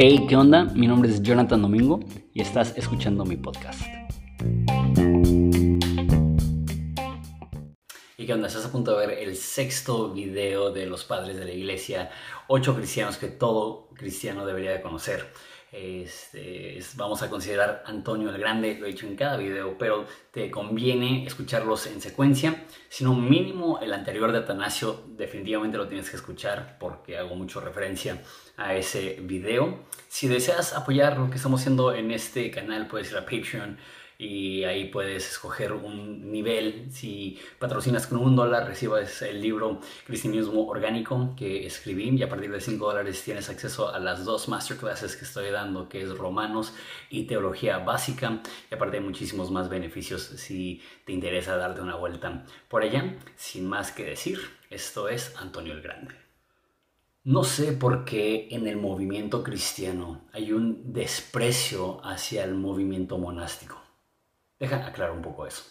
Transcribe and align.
Hey, 0.00 0.26
¿qué 0.28 0.36
onda? 0.36 0.64
Mi 0.64 0.86
nombre 0.86 1.10
es 1.10 1.20
Jonathan 1.22 1.60
Domingo 1.60 1.98
y 2.32 2.40
estás 2.40 2.72
escuchando 2.76 3.24
mi 3.24 3.36
podcast. 3.36 3.80
¿Y 8.16 8.26
qué 8.26 8.32
onda? 8.32 8.46
Estás 8.46 8.64
a 8.66 8.70
punto 8.70 8.96
de 8.96 9.06
ver 9.08 9.18
el 9.18 9.34
sexto 9.34 10.12
video 10.12 10.70
de 10.70 10.86
los 10.86 11.04
padres 11.04 11.36
de 11.36 11.44
la 11.44 11.50
iglesia, 11.50 12.10
ocho 12.46 12.76
cristianos 12.76 13.16
que 13.16 13.26
todo 13.26 13.88
cristiano 13.94 14.46
debería 14.46 14.70
de 14.70 14.80
conocer. 14.80 15.26
Este, 15.70 16.78
vamos 16.96 17.22
a 17.22 17.28
considerar 17.28 17.82
Antonio 17.84 18.30
el 18.30 18.38
Grande, 18.38 18.78
lo 18.80 18.86
he 18.86 18.90
dicho 18.90 19.06
en 19.06 19.16
cada 19.16 19.36
video, 19.36 19.76
pero 19.76 20.06
te 20.30 20.50
conviene 20.50 21.26
escucharlos 21.26 21.86
en 21.86 22.00
secuencia. 22.00 22.64
Si 22.88 23.04
no, 23.04 23.14
mínimo 23.14 23.78
el 23.80 23.92
anterior 23.92 24.32
de 24.32 24.38
Atanasio, 24.38 25.04
definitivamente 25.08 25.76
lo 25.76 25.86
tienes 25.86 26.08
que 26.08 26.16
escuchar 26.16 26.78
porque 26.80 27.18
hago 27.18 27.34
mucho 27.36 27.60
referencia 27.60 28.22
a 28.56 28.74
ese 28.74 29.18
video. 29.20 29.84
Si 30.08 30.26
deseas 30.26 30.72
apoyar 30.72 31.18
lo 31.18 31.28
que 31.28 31.36
estamos 31.36 31.60
haciendo 31.60 31.94
en 31.94 32.12
este 32.12 32.50
canal, 32.50 32.86
puedes 32.86 33.10
ir 33.10 33.18
a 33.18 33.26
Patreon 33.26 33.78
y 34.20 34.64
ahí 34.64 34.86
puedes 34.86 35.30
escoger 35.30 35.72
un 35.72 36.32
nivel. 36.32 36.88
Si 36.90 37.38
patrocinas 37.60 38.08
con 38.08 38.18
un 38.18 38.34
dólar, 38.34 38.66
recibas 38.66 39.22
el 39.22 39.40
libro 39.40 39.80
Cristianismo 40.04 40.66
Orgánico 40.66 41.34
que 41.36 41.64
escribí 41.64 42.08
y 42.10 42.22
a 42.24 42.28
partir 42.28 42.50
de 42.50 42.60
5 42.60 42.84
dólares 42.84 43.22
tienes 43.22 43.48
acceso 43.48 43.94
a 43.94 44.00
las 44.00 44.24
dos 44.24 44.48
masterclasses 44.48 45.14
que 45.14 45.24
estoy 45.24 45.50
dando, 45.50 45.88
que 45.88 46.02
es 46.02 46.18
Romanos 46.18 46.74
y 47.10 47.24
Teología 47.24 47.78
Básica. 47.78 48.42
Y 48.68 48.74
aparte 48.74 48.96
hay 48.96 49.04
muchísimos 49.04 49.52
más 49.52 49.68
beneficios 49.68 50.22
si 50.22 50.82
te 51.04 51.12
interesa 51.12 51.56
darte 51.56 51.80
una 51.80 51.94
vuelta 51.94 52.44
por 52.68 52.82
allá. 52.82 53.16
Sin 53.36 53.68
más 53.68 53.92
que 53.92 54.04
decir, 54.04 54.40
esto 54.68 55.08
es 55.08 55.32
Antonio 55.36 55.74
el 55.74 55.82
Grande. 55.82 56.16
No 57.22 57.44
sé 57.44 57.72
por 57.72 58.04
qué 58.04 58.48
en 58.50 58.66
el 58.66 58.78
movimiento 58.78 59.44
cristiano 59.44 60.22
hay 60.32 60.50
un 60.52 60.92
desprecio 60.92 62.04
hacia 62.04 62.42
el 62.42 62.54
movimiento 62.54 63.18
monástico. 63.18 63.77
Deja 64.58 64.76
aclarar 64.76 65.14
un 65.14 65.22
poco 65.22 65.46
eso. 65.46 65.64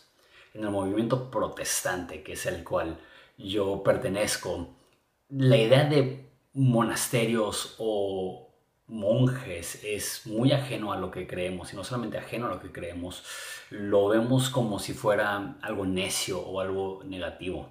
En 0.53 0.63
el 0.63 0.71
movimiento 0.71 1.29
protestante, 1.29 2.23
que 2.23 2.33
es 2.33 2.45
el 2.45 2.63
cual 2.63 2.97
yo 3.37 3.83
pertenezco, 3.83 4.69
la 5.29 5.57
idea 5.57 5.85
de 5.85 6.29
monasterios 6.53 7.75
o 7.77 8.47
monjes 8.87 9.83
es 9.83 10.25
muy 10.25 10.53
ajeno 10.53 10.93
a 10.93 10.97
lo 10.97 11.11
que 11.11 11.27
creemos, 11.27 11.73
y 11.73 11.75
no 11.75 11.83
solamente 11.83 12.17
ajeno 12.17 12.47
a 12.47 12.49
lo 12.49 12.59
que 12.61 12.71
creemos, 12.71 13.23
lo 13.69 14.07
vemos 14.07 14.49
como 14.49 14.79
si 14.79 14.93
fuera 14.93 15.57
algo 15.61 15.85
necio 15.85 16.39
o 16.39 16.61
algo 16.61 17.03
negativo. 17.03 17.69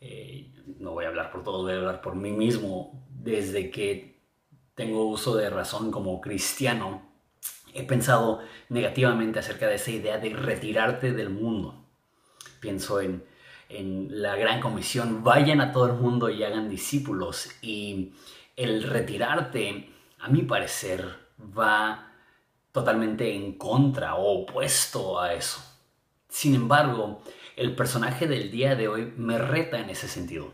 Eh, 0.00 0.52
no 0.78 0.92
voy 0.92 1.06
a 1.06 1.08
hablar 1.08 1.32
por 1.32 1.42
todos, 1.42 1.62
voy 1.62 1.72
a 1.72 1.78
hablar 1.78 2.00
por 2.02 2.14
mí 2.14 2.30
mismo. 2.30 3.06
Desde 3.08 3.70
que 3.70 4.20
tengo 4.74 5.06
uso 5.06 5.34
de 5.36 5.48
razón 5.48 5.90
como 5.90 6.20
cristiano, 6.20 7.15
he 7.76 7.84
pensado 7.84 8.40
negativamente 8.68 9.38
acerca 9.38 9.66
de 9.66 9.76
esa 9.76 9.90
idea 9.90 10.18
de 10.18 10.30
retirarte 10.30 11.12
del 11.12 11.30
mundo. 11.30 11.84
Pienso 12.60 13.00
en, 13.00 13.24
la 13.68 14.36
gran 14.36 14.60
comisión, 14.60 15.24
vayan 15.24 15.60
a 15.60 15.72
todo 15.72 15.86
el 15.86 15.94
mundo 15.94 16.30
y 16.30 16.42
hagan 16.42 16.70
discípulos. 16.70 17.50
Y 17.60 18.12
el 18.54 18.84
retirarte, 18.84 19.90
a 20.20 20.28
mi 20.28 20.42
parecer, 20.42 21.04
va 21.56 22.12
totalmente 22.72 23.34
en 23.34 23.54
contra 23.58 24.14
o 24.14 24.42
opuesto 24.42 25.20
a 25.20 25.34
eso. 25.34 25.60
Sin 26.28 26.54
embargo, 26.54 27.22
el 27.56 27.74
personaje 27.74 28.26
del 28.26 28.50
día 28.50 28.76
de 28.76 28.88
hoy 28.88 29.12
me 29.16 29.38
reta 29.38 29.78
en 29.78 29.90
ese 29.90 30.08
sentido. 30.08 30.52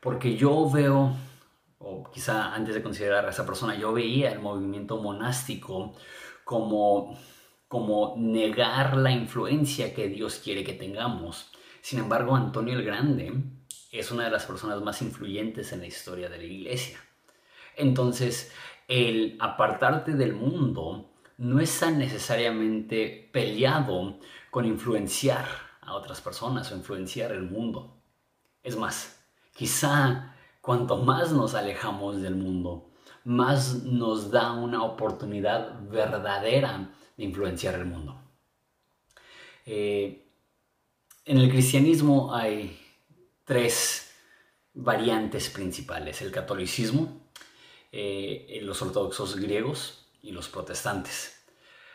Porque 0.00 0.36
yo 0.36 0.70
veo, 0.70 1.14
o 1.78 2.10
quizá 2.10 2.54
antes 2.54 2.74
de 2.74 2.82
considerar 2.82 3.26
a 3.26 3.30
esa 3.30 3.44
persona, 3.44 3.74
yo 3.76 3.92
veía 3.92 4.32
el 4.32 4.40
movimiento 4.40 4.96
monástico 5.02 5.94
como, 6.50 7.16
como 7.68 8.16
negar 8.16 8.96
la 8.96 9.12
influencia 9.12 9.94
que 9.94 10.08
Dios 10.08 10.40
quiere 10.42 10.64
que 10.64 10.72
tengamos. 10.72 11.52
Sin 11.80 12.00
embargo, 12.00 12.34
Antonio 12.34 12.76
el 12.76 12.84
Grande 12.84 13.32
es 13.92 14.10
una 14.10 14.24
de 14.24 14.32
las 14.32 14.46
personas 14.46 14.82
más 14.82 15.00
influyentes 15.00 15.72
en 15.72 15.78
la 15.78 15.86
historia 15.86 16.28
de 16.28 16.38
la 16.38 16.42
iglesia. 16.42 16.98
Entonces, 17.76 18.50
el 18.88 19.36
apartarte 19.38 20.14
del 20.14 20.32
mundo 20.32 21.12
no 21.38 21.60
está 21.60 21.92
necesariamente 21.92 23.30
peleado 23.32 24.18
con 24.50 24.64
influenciar 24.64 25.46
a 25.82 25.94
otras 25.94 26.20
personas 26.20 26.72
o 26.72 26.74
influenciar 26.74 27.30
el 27.30 27.42
mundo. 27.42 28.02
Es 28.64 28.74
más, 28.76 29.24
quizá 29.54 30.34
cuanto 30.60 30.96
más 30.96 31.30
nos 31.30 31.54
alejamos 31.54 32.20
del 32.20 32.34
mundo, 32.34 32.89
más 33.24 33.82
nos 33.84 34.30
da 34.30 34.52
una 34.52 34.82
oportunidad 34.82 35.80
verdadera 35.88 36.90
de 37.16 37.24
influenciar 37.24 37.74
el 37.74 37.86
mundo. 37.86 38.20
Eh, 39.66 40.26
en 41.24 41.38
el 41.38 41.50
cristianismo 41.50 42.34
hay 42.34 42.78
tres 43.44 44.12
variantes 44.74 45.50
principales, 45.50 46.22
el 46.22 46.32
catolicismo, 46.32 47.20
eh, 47.92 48.60
los 48.62 48.80
ortodoxos 48.82 49.36
griegos 49.36 50.06
y 50.22 50.32
los 50.32 50.48
protestantes. 50.48 51.40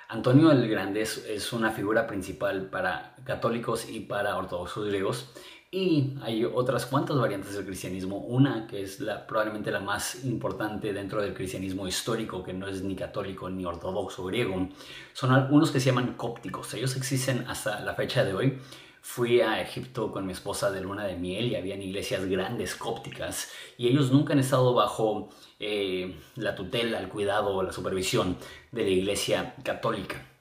Antonio 0.08 0.52
el 0.52 0.70
Grande 0.70 1.02
es, 1.02 1.54
una 1.54 1.72
figura 1.72 2.06
principal 2.06 2.70
para 2.70 3.16
católicos 3.24 3.90
y 3.90 4.02
para 4.02 4.38
ortodoxos 4.38 4.88
griegos 4.88 5.30
y 5.76 6.14
hay 6.22 6.46
otras 6.46 6.86
cuantas 6.86 7.18
variantes 7.18 7.54
del 7.54 7.66
cristianismo. 7.66 8.20
Una 8.20 8.66
que 8.66 8.84
es 8.84 8.98
probablemente 9.28 9.72
la 9.72 9.82
más 9.82 10.24
importante 10.24 10.94
dentro 10.94 11.22
del 11.22 11.34
cristianismo 11.34 11.86
histórico, 11.86 12.42
que 12.42 12.54
no 12.54 12.66
es 12.66 12.82
ni 12.82 12.96
católico 12.96 13.50
ni 13.50 13.66
ortodoxo 13.66 14.24
griego, 14.24 14.70
son 15.12 15.34
algunos 15.34 15.72
que 15.72 15.82
se 15.82 15.88
llaman 15.88 16.14
cópticos. 16.14 16.74
Ellos 16.76 16.96
existen 16.96 17.44
hasta 17.50 17.82
la 17.82 17.94
fecha 17.94 18.24
de 18.24 18.34
hoy. 18.34 18.58
Fui 19.02 19.42
a 19.42 19.62
Egipto 19.62 20.14
con 20.14 20.26
mi 20.26 20.32
esposa 20.32 20.72
de 20.72 20.80
luna 20.80 21.04
de 21.04 21.18
miel 21.18 21.48
y 21.48 21.56
habían 21.58 21.82
iglesias 21.82 22.24
grandes 22.26 22.74
cópticas 22.76 23.52
y 23.78 23.90
ellos 23.90 24.14
nunca 24.14 24.32
han 24.32 24.40
estado 24.40 24.74
bajo 24.74 25.28
eh, 25.60 26.16
la 26.38 26.56
tutela, 26.56 27.00
el 27.00 27.10
cuidado 27.10 27.54
o 27.54 27.64
la 27.64 27.74
supervisión 27.74 28.38
de 28.72 28.84
la 28.84 28.90
iglesia 28.92 29.56
católica 29.62 30.35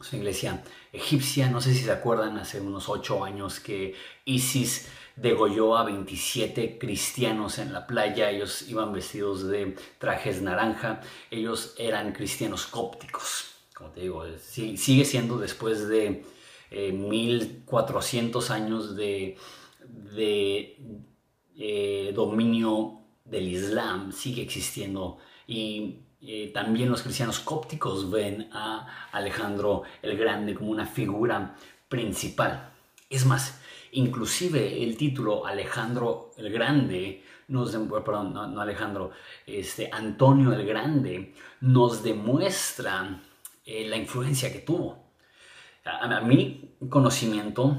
una 0.00 0.18
iglesia 0.18 0.62
egipcia. 0.92 1.50
No 1.50 1.60
sé 1.60 1.74
si 1.74 1.84
se 1.84 1.92
acuerdan, 1.92 2.38
hace 2.38 2.60
unos 2.60 2.88
ocho 2.88 3.24
años 3.24 3.60
que 3.60 3.94
ISIS 4.24 4.88
degolló 5.16 5.76
a 5.76 5.84
27 5.84 6.78
cristianos 6.78 7.58
en 7.58 7.72
la 7.72 7.86
playa. 7.86 8.30
Ellos 8.30 8.68
iban 8.68 8.92
vestidos 8.92 9.46
de 9.46 9.76
trajes 9.98 10.40
naranja. 10.42 11.00
Ellos 11.30 11.74
eran 11.78 12.12
cristianos 12.12 12.66
cópticos. 12.66 13.46
Como 13.74 13.90
te 13.90 14.00
digo, 14.02 14.24
sigue 14.38 15.04
siendo 15.04 15.38
después 15.38 15.88
de 15.88 16.24
1400 16.70 18.50
eh, 18.50 18.52
años 18.52 18.96
de, 18.96 19.36
eh, 21.56 22.12
dominio 22.14 23.00
del 23.24 23.48
Islam. 23.48 24.12
Sigue 24.12 24.42
existiendo 24.42 25.18
y 25.46 26.00
eh, 26.22 26.50
también 26.52 26.90
los 26.90 27.02
cristianos 27.02 27.40
cópticos 27.40 28.10
ven 28.10 28.50
a 28.52 29.08
Alejandro 29.12 29.84
el 30.02 30.18
Grande 30.18 30.54
como 30.54 30.70
una 30.70 30.86
figura 30.86 31.54
principal. 31.88 32.72
Es 33.08 33.24
más, 33.24 33.60
inclusive 33.92 34.82
el 34.82 34.96
título 34.98 35.46
Alejandro 35.46 36.32
el 36.36 36.52
Grande, 36.52 37.24
nos, 37.48 37.74
perdón, 38.04 38.34
no, 38.34 38.60
Alejandro, 38.60 39.12
este, 39.46 39.88
Antonio 39.90 40.52
el 40.52 40.66
Grande, 40.66 41.34
nos 41.62 42.02
demuestra 42.02 43.22
eh, 43.64 43.88
la 43.88 43.96
influencia 43.96 44.52
que 44.52 44.60
tuvo. 44.60 45.10
A, 45.86 46.18
a 46.18 46.20
mi 46.20 46.76
conocimiento, 46.90 47.78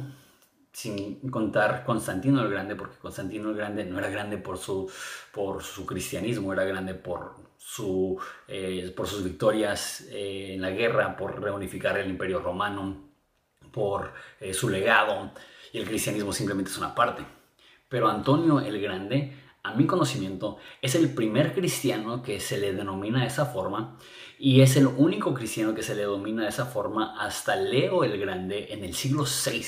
sin 0.73 1.29
contar 1.29 1.83
Constantino 1.85 2.41
el 2.41 2.49
Grande, 2.49 2.75
porque 2.75 2.97
Constantino 2.97 3.51
el 3.51 3.55
Grande 3.55 3.85
no 3.85 3.99
era 3.99 4.09
grande 4.09 4.37
por 4.39 4.57
su, 4.57 4.91
por 5.31 5.61
su 5.63 5.85
cristianismo, 5.85 6.51
era 6.53 6.63
grande 6.63 6.95
por, 6.95 7.50
su, 7.63 8.19
eh, 8.47 8.91
por 8.95 9.07
sus 9.07 9.23
victorias 9.23 10.07
eh, 10.09 10.53
en 10.55 10.61
la 10.61 10.71
guerra, 10.71 11.15
por 11.15 11.41
reunificar 11.41 11.97
el 11.97 12.09
imperio 12.09 12.39
romano, 12.39 13.09
por 13.71 14.13
eh, 14.39 14.53
su 14.53 14.69
legado, 14.69 15.31
y 15.71 15.77
el 15.77 15.85
cristianismo 15.85 16.33
simplemente 16.33 16.71
es 16.71 16.77
una 16.77 16.95
parte. 16.95 17.23
Pero 17.87 18.09
Antonio 18.09 18.59
el 18.59 18.81
Grande, 18.81 19.37
a 19.63 19.73
mi 19.73 19.85
conocimiento, 19.85 20.57
es 20.81 20.95
el 20.95 21.13
primer 21.13 21.53
cristiano 21.53 22.23
que 22.23 22.39
se 22.39 22.57
le 22.57 22.73
denomina 22.73 23.21
de 23.21 23.27
esa 23.27 23.45
forma 23.45 23.97
y 24.39 24.61
es 24.61 24.75
el 24.75 24.87
único 24.87 25.33
cristiano 25.33 25.75
que 25.75 25.83
se 25.83 25.93
le 25.93 26.01
denomina 26.01 26.43
de 26.43 26.49
esa 26.49 26.65
forma 26.65 27.15
hasta 27.21 27.55
Leo 27.55 28.03
el 28.03 28.19
Grande 28.19 28.73
en 28.73 28.83
el 28.83 28.95
siglo 28.95 29.23
VI 29.23 29.63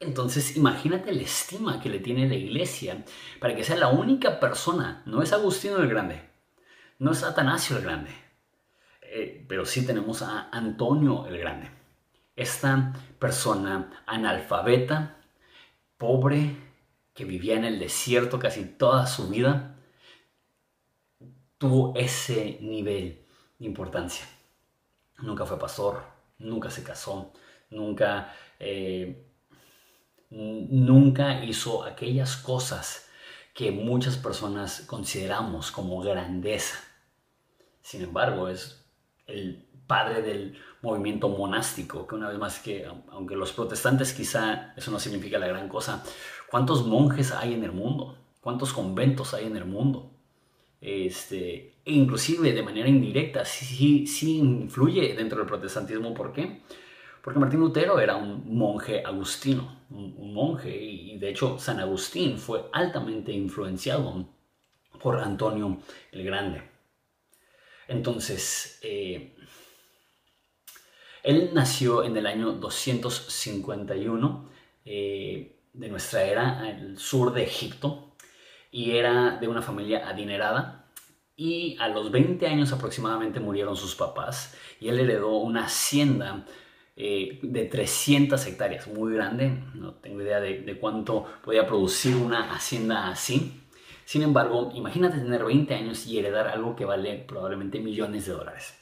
entonces, 0.00 0.56
imagínate 0.56 1.12
la 1.12 1.22
estima 1.22 1.80
que 1.80 1.88
le 1.88 1.98
tiene 1.98 2.28
la 2.28 2.34
iglesia 2.34 3.04
para 3.40 3.54
que 3.54 3.64
sea 3.64 3.76
la 3.76 3.88
única 3.88 4.38
persona, 4.40 5.02
no 5.06 5.22
es 5.22 5.32
Agustino 5.32 5.78
el 5.78 5.88
Grande, 5.88 6.33
no 7.04 7.12
es 7.12 7.22
Atanasio 7.22 7.76
el 7.76 7.82
Grande, 7.82 8.10
eh, 9.02 9.44
pero 9.46 9.66
sí 9.66 9.84
tenemos 9.84 10.22
a 10.22 10.48
Antonio 10.50 11.26
el 11.26 11.36
Grande. 11.36 11.70
Esta 12.34 12.94
persona 13.18 14.02
analfabeta, 14.06 15.18
pobre, 15.98 16.56
que 17.12 17.26
vivía 17.26 17.56
en 17.56 17.66
el 17.66 17.78
desierto 17.78 18.38
casi 18.38 18.64
toda 18.64 19.06
su 19.06 19.28
vida, 19.28 19.76
tuvo 21.58 21.92
ese 21.94 22.56
nivel 22.62 23.26
de 23.58 23.66
importancia. 23.66 24.26
Nunca 25.18 25.44
fue 25.44 25.58
pastor, 25.58 26.02
nunca 26.38 26.70
se 26.70 26.82
casó, 26.82 27.34
nunca, 27.68 28.34
eh, 28.58 29.26
nunca 30.30 31.44
hizo 31.44 31.84
aquellas 31.84 32.38
cosas 32.38 33.10
que 33.52 33.70
muchas 33.72 34.16
personas 34.16 34.80
consideramos 34.86 35.70
como 35.70 36.00
grandeza. 36.00 36.93
Sin 37.84 38.00
embargo, 38.00 38.48
es 38.48 38.82
el 39.26 39.62
padre 39.86 40.22
del 40.22 40.56
movimiento 40.80 41.28
monástico, 41.28 42.06
que 42.06 42.14
una 42.14 42.30
vez 42.30 42.38
más 42.38 42.58
que, 42.58 42.86
aunque 43.10 43.36
los 43.36 43.52
protestantes 43.52 44.14
quizá 44.14 44.72
eso 44.74 44.90
no 44.90 44.98
significa 44.98 45.38
la 45.38 45.48
gran 45.48 45.68
cosa, 45.68 46.02
¿cuántos 46.50 46.86
monjes 46.86 47.30
hay 47.32 47.52
en 47.52 47.62
el 47.62 47.72
mundo? 47.72 48.16
¿Cuántos 48.40 48.72
conventos 48.72 49.34
hay 49.34 49.44
en 49.48 49.58
el 49.58 49.66
mundo? 49.66 50.10
Este, 50.80 51.74
e 51.84 51.92
inclusive 51.92 52.54
de 52.54 52.62
manera 52.62 52.88
indirecta, 52.88 53.44
sí, 53.44 54.06
sí 54.06 54.38
influye 54.38 55.14
dentro 55.14 55.38
del 55.38 55.46
protestantismo. 55.46 56.14
¿Por 56.14 56.32
qué? 56.32 56.62
Porque 57.22 57.38
Martín 57.38 57.60
Lutero 57.60 58.00
era 58.00 58.16
un 58.16 58.56
monje 58.56 59.02
agustino, 59.04 59.80
un, 59.90 60.32
monje, 60.32 60.74
y 60.74 61.18
de 61.18 61.28
hecho 61.28 61.58
San 61.58 61.80
Agustín 61.80 62.38
fue 62.38 62.64
altamente 62.72 63.30
influenciado 63.30 64.26
por 65.02 65.20
Antonio 65.20 65.78
el 66.12 66.24
Grande. 66.24 66.73
Entonces, 67.88 68.78
eh, 68.82 69.34
él 71.22 71.50
nació 71.54 72.04
en 72.04 72.16
el 72.16 72.26
año 72.26 72.52
251 72.52 74.50
eh, 74.84 75.56
de 75.72 75.88
nuestra 75.88 76.24
era, 76.24 76.70
el 76.70 76.98
sur 76.98 77.32
de 77.32 77.44
Egipto, 77.44 78.14
y 78.70 78.92
era 78.92 79.38
de 79.38 79.48
una 79.48 79.62
familia 79.62 80.08
adinerada. 80.08 80.90
Y 81.36 81.76
a 81.80 81.88
los 81.88 82.10
20 82.12 82.46
años 82.46 82.72
aproximadamente 82.72 83.40
murieron 83.40 83.76
sus 83.76 83.96
papás 83.96 84.54
y 84.78 84.88
él 84.88 85.00
heredó 85.00 85.36
una 85.38 85.64
hacienda 85.64 86.44
eh, 86.94 87.40
de 87.42 87.64
300 87.64 88.46
hectáreas, 88.46 88.86
muy 88.86 89.14
grande, 89.14 89.64
no 89.74 89.94
tengo 89.94 90.22
idea 90.22 90.38
de, 90.38 90.60
de, 90.60 90.78
cuánto 90.78 91.24
podía 91.42 91.66
producir 91.66 92.14
una 92.14 92.54
hacienda 92.54 93.08
así. 93.08 93.63
Sin 94.04 94.22
embargo, 94.22 94.70
imagínate 94.74 95.18
tener 95.18 95.44
20 95.44 95.74
años 95.74 96.06
y 96.06 96.18
heredar 96.18 96.48
algo 96.48 96.76
que 96.76 96.84
vale 96.84 97.24
probablemente 97.26 97.80
millones 97.80 98.26
de 98.26 98.32
dólares. 98.32 98.74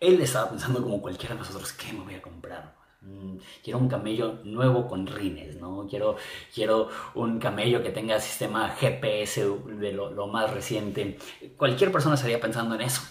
Él 0.00 0.20
estaba 0.20 0.50
pensando 0.50 0.82
como 0.82 1.02
cualquiera 1.02 1.34
de 1.34 1.40
nosotros, 1.40 1.72
¿qué 1.72 1.92
me 1.92 2.04
voy 2.04 2.14
a 2.14 2.22
comprar? 2.22 2.76
Mm, 3.00 3.36
quiero 3.62 3.78
un 3.78 3.88
camello 3.88 4.40
nuevo 4.44 4.88
con 4.88 5.06
rines, 5.06 5.56
¿no? 5.56 5.86
Quiero, 5.88 6.16
quiero 6.54 6.88
un 7.14 7.38
camello 7.38 7.82
que 7.82 7.90
tenga 7.90 8.20
sistema 8.20 8.70
GPS 8.70 9.46
de 9.66 9.92
lo, 9.92 10.26
más 10.26 10.52
reciente. 10.52 11.18
Cualquier 11.56 11.92
persona 11.92 12.14
estaría 12.16 12.40
pensando 12.40 12.74
en 12.74 12.82
eso. 12.82 13.02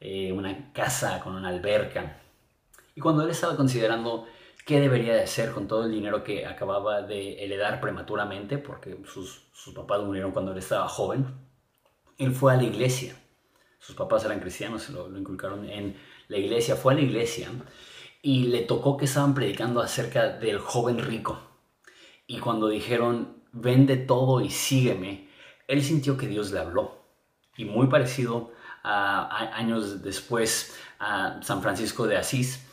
Eh, 0.00 0.32
una 0.32 0.72
casa 0.72 1.20
con 1.20 1.34
una 1.34 1.48
alberca. 1.48 2.20
Y 2.94 3.00
cuando 3.00 3.22
él 3.22 3.30
estaba 3.30 3.56
considerando 3.56 4.26
qué 4.64 4.80
debería 4.80 5.14
de 5.14 5.22
hacer 5.22 5.52
con 5.52 5.68
todo 5.68 5.84
el 5.84 5.92
dinero 5.92 6.24
que 6.24 6.46
acababa 6.46 7.02
de 7.02 7.44
heredar 7.44 7.80
prematuramente, 7.80 8.58
porque 8.58 8.96
sus, 9.06 9.46
sus 9.52 9.74
papás 9.74 10.02
murieron 10.02 10.32
cuando 10.32 10.52
él 10.52 10.58
estaba 10.58 10.88
joven, 10.88 11.26
él 12.18 12.32
fue 12.32 12.52
a 12.52 12.56
la 12.56 12.64
iglesia 12.64 13.16
sus 13.84 13.94
papás 13.94 14.24
eran 14.24 14.40
cristianos, 14.40 14.88
lo, 14.88 15.08
lo 15.08 15.18
inculcaron 15.18 15.68
en 15.68 15.94
la 16.28 16.38
iglesia, 16.38 16.74
fue 16.74 16.94
a 16.94 16.96
la 16.96 17.02
iglesia 17.02 17.50
y 18.22 18.44
le 18.44 18.62
tocó 18.62 18.96
que 18.96 19.04
estaban 19.04 19.34
predicando 19.34 19.82
acerca 19.82 20.28
del 20.28 20.58
joven 20.58 20.98
rico. 20.98 21.38
Y 22.26 22.38
cuando 22.38 22.68
dijeron, 22.68 23.42
vende 23.52 23.98
todo 23.98 24.40
y 24.40 24.48
sígueme, 24.48 25.28
él 25.68 25.82
sintió 25.82 26.16
que 26.16 26.28
Dios 26.28 26.50
le 26.50 26.60
habló. 26.60 27.04
Y 27.58 27.66
muy 27.66 27.88
parecido 27.88 28.52
a, 28.82 29.54
años 29.54 30.02
después 30.02 30.74
a 30.98 31.40
San 31.42 31.60
Francisco 31.60 32.06
de 32.06 32.16
Asís, 32.16 32.66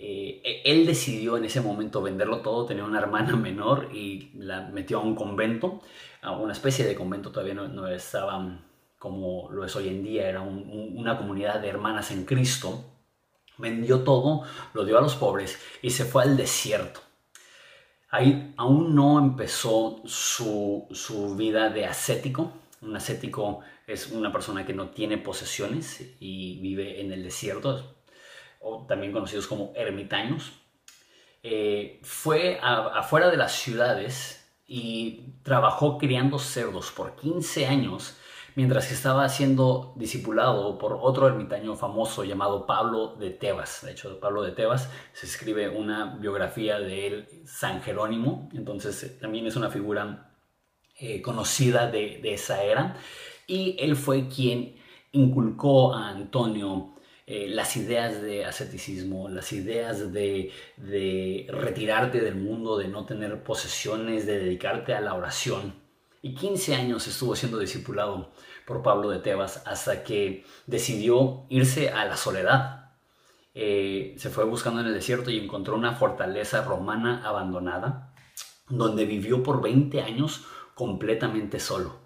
eh, 0.00 0.40
e, 0.42 0.62
él 0.64 0.86
decidió 0.86 1.36
en 1.36 1.44
ese 1.44 1.60
momento 1.60 2.02
venderlo 2.02 2.40
todo, 2.40 2.66
tenía 2.66 2.84
una 2.84 2.98
hermana 2.98 3.36
menor 3.36 3.90
y 3.94 4.30
la 4.34 4.62
metió 4.62 4.98
a 4.98 5.02
un 5.02 5.14
convento, 5.14 5.82
a 6.22 6.32
una 6.32 6.52
especie 6.52 6.84
de 6.86 6.94
convento, 6.94 7.30
todavía 7.30 7.54
no, 7.54 7.68
no 7.68 7.86
estaban 7.88 8.64
como 8.98 9.50
lo 9.50 9.64
es 9.64 9.74
hoy 9.76 9.88
en 9.88 10.02
día, 10.02 10.28
era 10.28 10.42
una 10.42 11.16
comunidad 11.16 11.60
de 11.60 11.68
hermanas 11.68 12.10
en 12.10 12.26
Cristo, 12.26 12.84
vendió 13.56 14.00
todo, 14.00 14.42
lo 14.74 14.84
dio 14.84 14.98
a 14.98 15.00
los 15.00 15.16
pobres 15.16 15.58
y 15.80 15.90
se 15.90 16.04
fue 16.04 16.22
al 16.22 16.36
desierto. 16.36 17.00
Ahí 18.10 18.52
aún 18.58 18.94
no 18.94 19.18
empezó 19.18 20.02
su 20.04 21.34
vida 21.34 21.70
de 21.70 21.86
ascético. 21.86 22.52
Un 22.82 22.94
ascético 22.94 23.60
es 23.86 24.10
una 24.10 24.32
persona 24.32 24.64
que 24.64 24.72
no 24.72 24.90
tiene 24.90 25.18
posesiones 25.18 26.16
y 26.20 26.60
vive 26.60 27.00
en 27.00 27.12
el 27.12 27.22
desierto, 27.22 27.96
o 28.60 28.86
también 28.86 29.12
conocidos 29.12 29.46
como 29.46 29.72
ermitaños. 29.74 30.52
Eh, 31.42 32.00
fue 32.02 32.58
afuera 32.62 33.30
de 33.30 33.36
las 33.36 33.52
ciudades 33.52 34.48
y 34.66 35.34
trabajó 35.42 35.98
criando 35.98 36.38
cerdos 36.38 36.92
por 36.92 37.16
15 37.16 37.66
años 37.66 38.16
mientras 38.54 38.90
estaba 38.90 39.28
siendo 39.28 39.92
discipulado 39.96 40.78
por 40.78 40.98
otro 41.00 41.26
ermitaño 41.26 41.76
famoso 41.76 42.24
llamado 42.24 42.66
Pablo 42.66 43.16
de 43.16 43.30
Tebas. 43.30 43.82
De 43.84 43.92
hecho, 43.92 44.18
Pablo 44.20 44.42
de 44.42 44.52
Tebas 44.52 44.90
se 45.12 45.26
escribe 45.26 45.68
una 45.68 46.16
biografía 46.16 46.78
de 46.78 47.06
él, 47.06 47.28
San 47.46 47.82
Jerónimo, 47.82 48.48
entonces 48.52 49.02
eh, 49.02 49.18
también 49.20 49.46
es 49.46 49.56
una 49.56 49.70
figura 49.70 50.30
eh, 50.98 51.22
conocida 51.22 51.90
de, 51.90 52.20
esa 52.24 52.62
era. 52.62 52.96
Y 53.46 53.76
él 53.78 53.96
fue 53.96 54.28
quien 54.28 54.76
inculcó 55.12 55.94
a 55.94 56.10
Antonio 56.10 56.94
eh, 57.32 57.46
las 57.46 57.76
ideas 57.76 58.20
de 58.22 58.44
asceticismo, 58.44 59.28
las 59.28 59.52
ideas 59.52 60.12
de, 60.12 60.50
retirarte 61.48 62.20
del 62.20 62.34
mundo, 62.34 62.76
de 62.76 62.88
no 62.88 63.06
tener 63.06 63.44
posesiones, 63.44 64.26
de 64.26 64.40
dedicarte 64.40 64.94
a 64.94 65.00
la 65.00 65.14
oración. 65.14 65.76
Y 66.22 66.34
15 66.34 66.74
años 66.74 67.06
estuvo 67.06 67.36
siendo 67.36 67.60
discipulado 67.60 68.32
por 68.66 68.82
Pablo 68.82 69.10
de 69.10 69.20
Tebas 69.20 69.62
hasta 69.64 70.02
que 70.02 70.44
decidió 70.66 71.46
irse 71.50 71.90
a 71.90 72.04
la 72.04 72.16
soledad. 72.16 72.94
Eh, 73.54 74.16
se 74.18 74.30
fue 74.30 74.42
buscando 74.42 74.80
en 74.80 74.88
el 74.88 74.94
desierto 74.94 75.30
y 75.30 75.38
encontró 75.38 75.76
una 75.76 75.92
fortaleza 75.92 76.64
romana 76.64 77.22
abandonada, 77.24 78.12
donde 78.68 79.04
vivió 79.04 79.40
por 79.44 79.62
20 79.62 80.02
años 80.02 80.46
completamente 80.74 81.60
solo. 81.60 81.99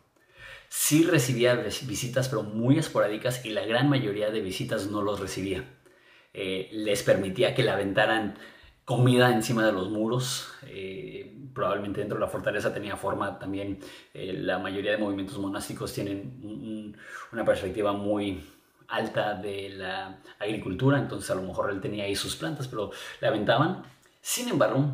Sí 0.76 1.04
recibía 1.04 1.54
visitas, 1.54 2.28
pero 2.28 2.42
muy 2.42 2.78
esporádicas 2.78 3.46
y 3.46 3.50
la 3.50 3.64
gran 3.64 3.88
mayoría 3.88 4.30
de 4.32 4.40
visitas 4.40 4.90
no 4.90 5.02
los 5.02 5.20
recibía. 5.20 5.64
Eh, 6.32 6.68
les 6.72 7.04
permitía 7.04 7.54
que 7.54 7.62
le 7.62 7.70
aventaran 7.70 8.36
comida 8.84 9.32
encima 9.32 9.64
de 9.64 9.70
los 9.70 9.88
muros. 9.90 10.52
Eh, 10.66 11.32
probablemente 11.54 12.00
dentro 12.00 12.18
de 12.18 12.24
la 12.24 12.28
fortaleza 12.28 12.74
tenía 12.74 12.96
forma 12.96 13.38
también. 13.38 13.78
Eh, 14.12 14.32
la 14.32 14.58
mayoría 14.58 14.90
de 14.90 14.98
movimientos 14.98 15.38
monásticos 15.38 15.92
tienen 15.92 16.96
una 17.32 17.44
perspectiva 17.44 17.92
muy 17.92 18.44
alta 18.88 19.34
de 19.34 19.68
la 19.70 20.18
agricultura, 20.40 20.98
entonces 20.98 21.30
a 21.30 21.36
lo 21.36 21.42
mejor 21.42 21.70
él 21.70 21.80
tenía 21.80 22.04
ahí 22.04 22.16
sus 22.16 22.34
plantas, 22.34 22.66
pero 22.66 22.90
le 23.20 23.28
aventaban. 23.28 23.84
Sin 24.20 24.48
embargo, 24.48 24.92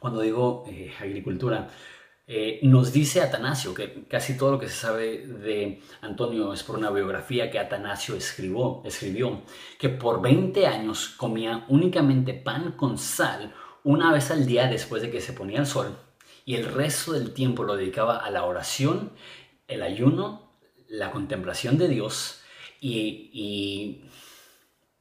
cuando 0.00 0.20
digo 0.20 0.64
agricultura, 1.00 1.68
eh, 2.30 2.60
nos 2.62 2.92
dice 2.92 3.22
Atanasio, 3.22 3.72
que 3.72 4.04
casi 4.06 4.36
todo 4.36 4.52
lo 4.52 4.58
que 4.58 4.68
se 4.68 4.76
sabe 4.76 5.26
de 5.26 5.80
Antonio 6.02 6.52
es 6.52 6.62
por 6.62 6.76
una 6.76 6.90
biografía 6.90 7.50
que 7.50 7.58
Atanasio 7.58 8.16
escribió, 8.16 8.82
escribió 8.84 9.44
que 9.78 9.88
por 9.88 10.20
20 10.20 10.66
años 10.66 11.08
comía 11.08 11.64
únicamente 11.68 12.34
pan 12.34 12.72
con 12.72 12.98
sal 12.98 13.54
una 13.82 14.12
vez 14.12 14.30
al 14.30 14.44
día 14.44 14.66
después 14.66 15.00
de 15.00 15.10
que 15.10 15.22
se 15.22 15.32
ponía 15.32 15.60
el 15.60 15.66
sol 15.66 15.96
y 16.44 16.56
el 16.56 16.66
resto 16.66 17.12
del 17.12 17.32
tiempo 17.32 17.64
lo 17.64 17.76
dedicaba 17.76 18.18
a 18.18 18.30
la 18.30 18.44
oración, 18.44 19.12
el 19.66 19.82
ayuno, 19.82 20.52
la 20.86 21.10
contemplación 21.10 21.78
de 21.78 21.88
Dios 21.88 22.42
y, 22.78 23.30
y 23.32 24.04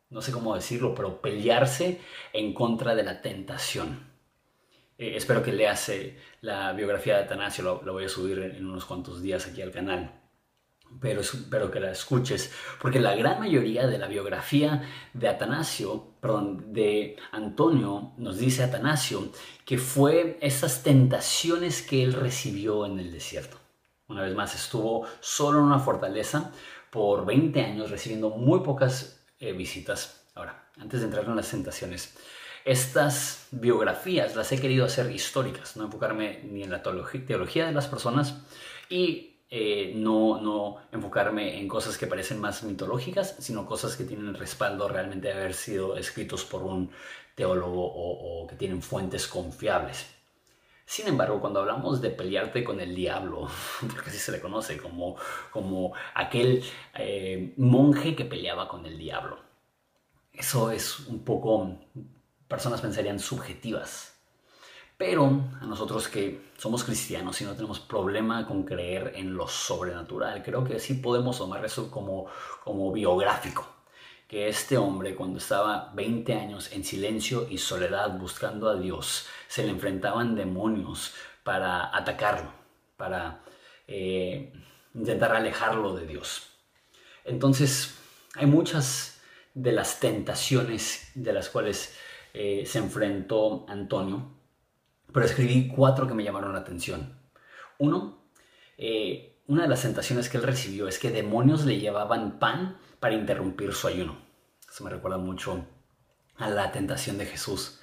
no 0.09 0.21
sé 0.21 0.31
cómo 0.31 0.55
decirlo, 0.55 0.95
pero 0.95 1.21
pelearse 1.21 1.99
en 2.31 2.53
contra 2.53 2.95
de 2.95 3.03
la 3.03 3.21
tentación. 3.21 4.16
Eh, 4.97 5.13
espero 5.15 5.43
que 5.43 5.53
leas 5.53 5.89
eh, 5.89 6.17
la 6.41 6.73
biografía 6.73 7.17
de 7.17 7.23
Atanasio, 7.23 7.81
lo, 7.83 7.93
voy 7.93 8.05
a 8.05 8.09
subir 8.09 8.39
en, 8.39 8.65
unos 8.65 8.85
cuantos 8.85 9.21
días 9.21 9.45
aquí 9.47 9.61
al 9.61 9.71
canal. 9.71 10.21
Pero 11.01 11.19
espero 11.19 11.69
que 11.69 11.81
la 11.81 11.91
escuches, 11.91 12.51
porque 12.81 12.99
la 12.99 13.13
gran 13.13 13.39
mayoría 13.41 13.87
de 13.87 13.97
la 13.97 14.07
biografía 14.07 14.83
de 15.13 15.27
Atanasio, 15.27 16.13
de 16.21 17.17
Antonio, 17.31 18.13
nos 18.17 18.37
dice 18.37 18.63
Atanasio 18.63 19.31
que 19.65 19.77
fue 19.77 20.37
esas 20.41 20.83
tentaciones 20.83 21.81
que 21.81 22.03
él 22.03 22.13
recibió 22.13 22.85
en 22.85 22.99
el 22.99 23.11
desierto. 23.11 23.57
Una 24.07 24.21
vez 24.23 24.33
más, 24.33 24.55
estuvo 24.55 25.05
solo 25.19 25.59
en 25.59 25.65
una 25.65 25.79
fortaleza 25.79 26.53
por 26.89 27.25
20 27.25 27.61
años, 27.61 27.91
recibiendo 27.91 28.29
muy 28.29 28.61
pocas 28.61 29.19
eh, 29.39 29.51
visitas. 29.51 30.25
Ahora, 30.35 30.69
antes 30.77 31.01
de 31.01 31.07
entrar 31.07 31.25
en 31.25 31.35
las 31.35 31.51
tentaciones, 31.51 32.15
Estas 32.67 33.47
biografías 33.51 34.35
las 34.35 34.51
he 34.51 34.59
querido 34.59 34.83
hacer 34.83 35.09
históricas, 35.09 35.77
no 35.77 35.85
enfocarme 35.85 36.41
ni 36.51 36.63
en 36.63 36.69
la 36.69 36.83
teología 36.83 37.65
de 37.65 37.71
las 37.71 37.87
personas 37.87 38.41
y 38.89 39.37
eh, 39.49 39.93
no, 39.95 40.41
no 40.41 40.79
enfocarme 40.91 41.61
en 41.61 41.69
cosas 41.69 41.97
que 41.97 42.07
parecen 42.07 42.41
más 42.41 42.63
mitológicas, 42.63 43.37
sino 43.39 43.65
cosas 43.65 43.95
que 43.95 44.03
tienen 44.03 44.33
respaldo 44.33 44.89
realmente 44.89 45.29
de 45.29 45.35
haber 45.35 45.53
sido 45.53 45.95
escritos 45.95 46.43
por 46.43 46.63
un 46.63 46.91
teólogo 47.35 47.85
o, 47.85 48.45
que 48.47 48.57
tienen 48.57 48.81
fuentes 48.81 49.29
confiables. 49.29 50.05
Sin 50.85 51.07
embargo, 51.07 51.39
cuando 51.39 51.61
hablamos 51.61 52.01
de 52.01 52.09
pelearte 52.09 52.65
con 52.65 52.81
el 52.81 52.93
diablo, 52.93 53.47
porque 53.79 54.09
así 54.09 54.19
se 54.19 54.33
le 54.33 54.41
conoce 54.41 54.77
como, 54.77 55.15
como 55.51 55.93
aquel 56.15 56.61
eh, 56.95 57.53
monje 57.55 58.13
que 58.13 58.25
peleaba 58.25 58.67
con 58.67 58.85
el 58.85 58.97
diablo, 58.97 59.39
eso 60.33 60.69
es 60.69 60.99
un 61.07 61.23
poco 61.23 61.77
personas 62.47 62.81
pensarían 62.81 63.19
subjetivas. 63.19 64.13
Pero 64.97 65.43
a 65.61 65.65
nosotros 65.65 66.07
que 66.07 66.41
somos 66.57 66.83
cristianos 66.83 67.39
y 67.41 67.45
no 67.45 67.53
tenemos 67.53 67.79
problema 67.79 68.47
con 68.47 68.63
creer 68.63 69.13
en 69.15 69.35
lo 69.35 69.47
sobrenatural, 69.47 70.41
creo 70.41 70.63
que 70.63 70.79
sí 70.79 70.95
podemos 70.95 71.37
tomar 71.37 71.63
eso 71.63 71.91
como, 71.91 72.25
como 72.63 72.91
biográfico. 72.91 73.67
Que 74.27 74.49
este 74.49 74.75
hombre 74.77 75.15
cuando 75.15 75.37
estaba 75.37 75.91
20 75.93 76.33
años 76.33 76.71
en 76.73 76.83
silencio 76.83 77.47
y 77.49 77.59
soledad 77.59 78.17
buscando 78.17 78.69
a 78.69 78.75
Dios, 78.75 79.27
se 79.47 79.63
le 79.63 79.69
enfrentaban 79.69 80.35
demonios 80.35 81.13
para 81.43 81.95
atacarlo, 81.95 82.51
para 82.97 83.43
eh, 83.87 84.51
intentar 84.95 85.33
alejarlo 85.33 85.95
de 85.95 86.07
Dios. 86.07 86.49
Entonces, 87.23 87.95
hay 88.35 88.47
muchas 88.47 89.21
de 89.53 89.71
las 89.71 89.99
tentaciones 89.99 91.11
de 91.13 91.33
las 91.33 91.49
cuales 91.49 91.95
eh, 92.39 92.67
se 92.67 92.77
enfrentó 92.77 93.65
Antonio, 93.67 94.31
pero 95.11 95.25
escribí 95.25 95.69
cuatro 95.69 96.07
que 96.07 96.13
me 96.13 96.23
llamaron 96.23 96.53
la 96.53 96.59
atención. 96.59 97.17
Uno, 97.79 98.29
eh, 98.77 99.41
una 99.47 99.63
de 99.63 99.67
las 99.67 99.81
tentaciones 99.81 100.29
que 100.29 100.37
él 100.37 100.43
recibió 100.43 100.87
es 100.87 100.99
que 100.99 101.09
demonios 101.09 101.65
le 101.65 101.79
llevaban 101.79 102.37
pan 102.37 102.77
para 102.99 103.15
interrumpir 103.15 103.73
su 103.73 103.87
ayuno. 103.87 104.19
Eso 104.71 104.83
me 104.83 104.91
recuerda 104.91 105.17
mucho 105.17 105.65
a 106.35 106.47
la 106.51 106.71
tentación 106.71 107.17
de 107.17 107.25
Jesús, 107.25 107.79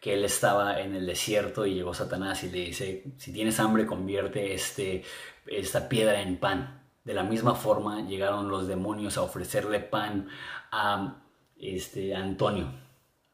que 0.00 0.14
él 0.14 0.24
estaba 0.24 0.80
en 0.80 0.94
el 0.94 1.04
desierto 1.04 1.66
y 1.66 1.74
llegó 1.74 1.92
Satanás 1.92 2.42
y 2.44 2.50
le 2.50 2.60
dice, 2.60 3.12
si 3.18 3.30
tienes 3.30 3.60
hambre, 3.60 3.84
convierte 3.84 4.54
este, 4.54 5.04
esta 5.46 5.86
piedra 5.86 6.22
en 6.22 6.38
pan. 6.38 6.82
De 7.04 7.12
la 7.12 7.24
misma 7.24 7.54
forma 7.54 8.00
llegaron 8.08 8.48
los 8.48 8.68
demonios 8.68 9.18
a 9.18 9.22
ofrecerle 9.22 9.80
pan 9.80 10.28
a 10.72 11.24
este, 11.58 12.14
Antonio 12.14 12.87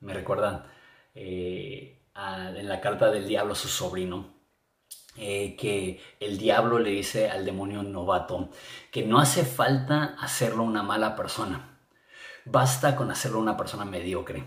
me 0.04 0.12
recuerdan 0.12 0.64
eh, 1.14 2.02
en 2.14 2.68
la 2.68 2.80
carta 2.80 3.10
del 3.10 3.26
diablo 3.26 3.54
a 3.54 3.56
su 3.56 3.68
sobrino, 3.68 4.34
eh, 5.16 5.56
que 5.56 6.00
el 6.20 6.38
diablo 6.38 6.78
le 6.78 6.90
dice 6.90 7.30
al 7.30 7.44
demonio 7.44 7.82
novato 7.82 8.50
que 8.90 9.06
no 9.06 9.18
hace 9.18 9.44
falta 9.44 10.16
hacerlo 10.20 10.62
una 10.62 10.82
mala 10.82 11.16
persona, 11.16 11.78
basta 12.44 12.94
con 12.96 13.10
hacerlo 13.10 13.38
una 13.38 13.56
persona 13.56 13.84
mediocre. 13.84 14.44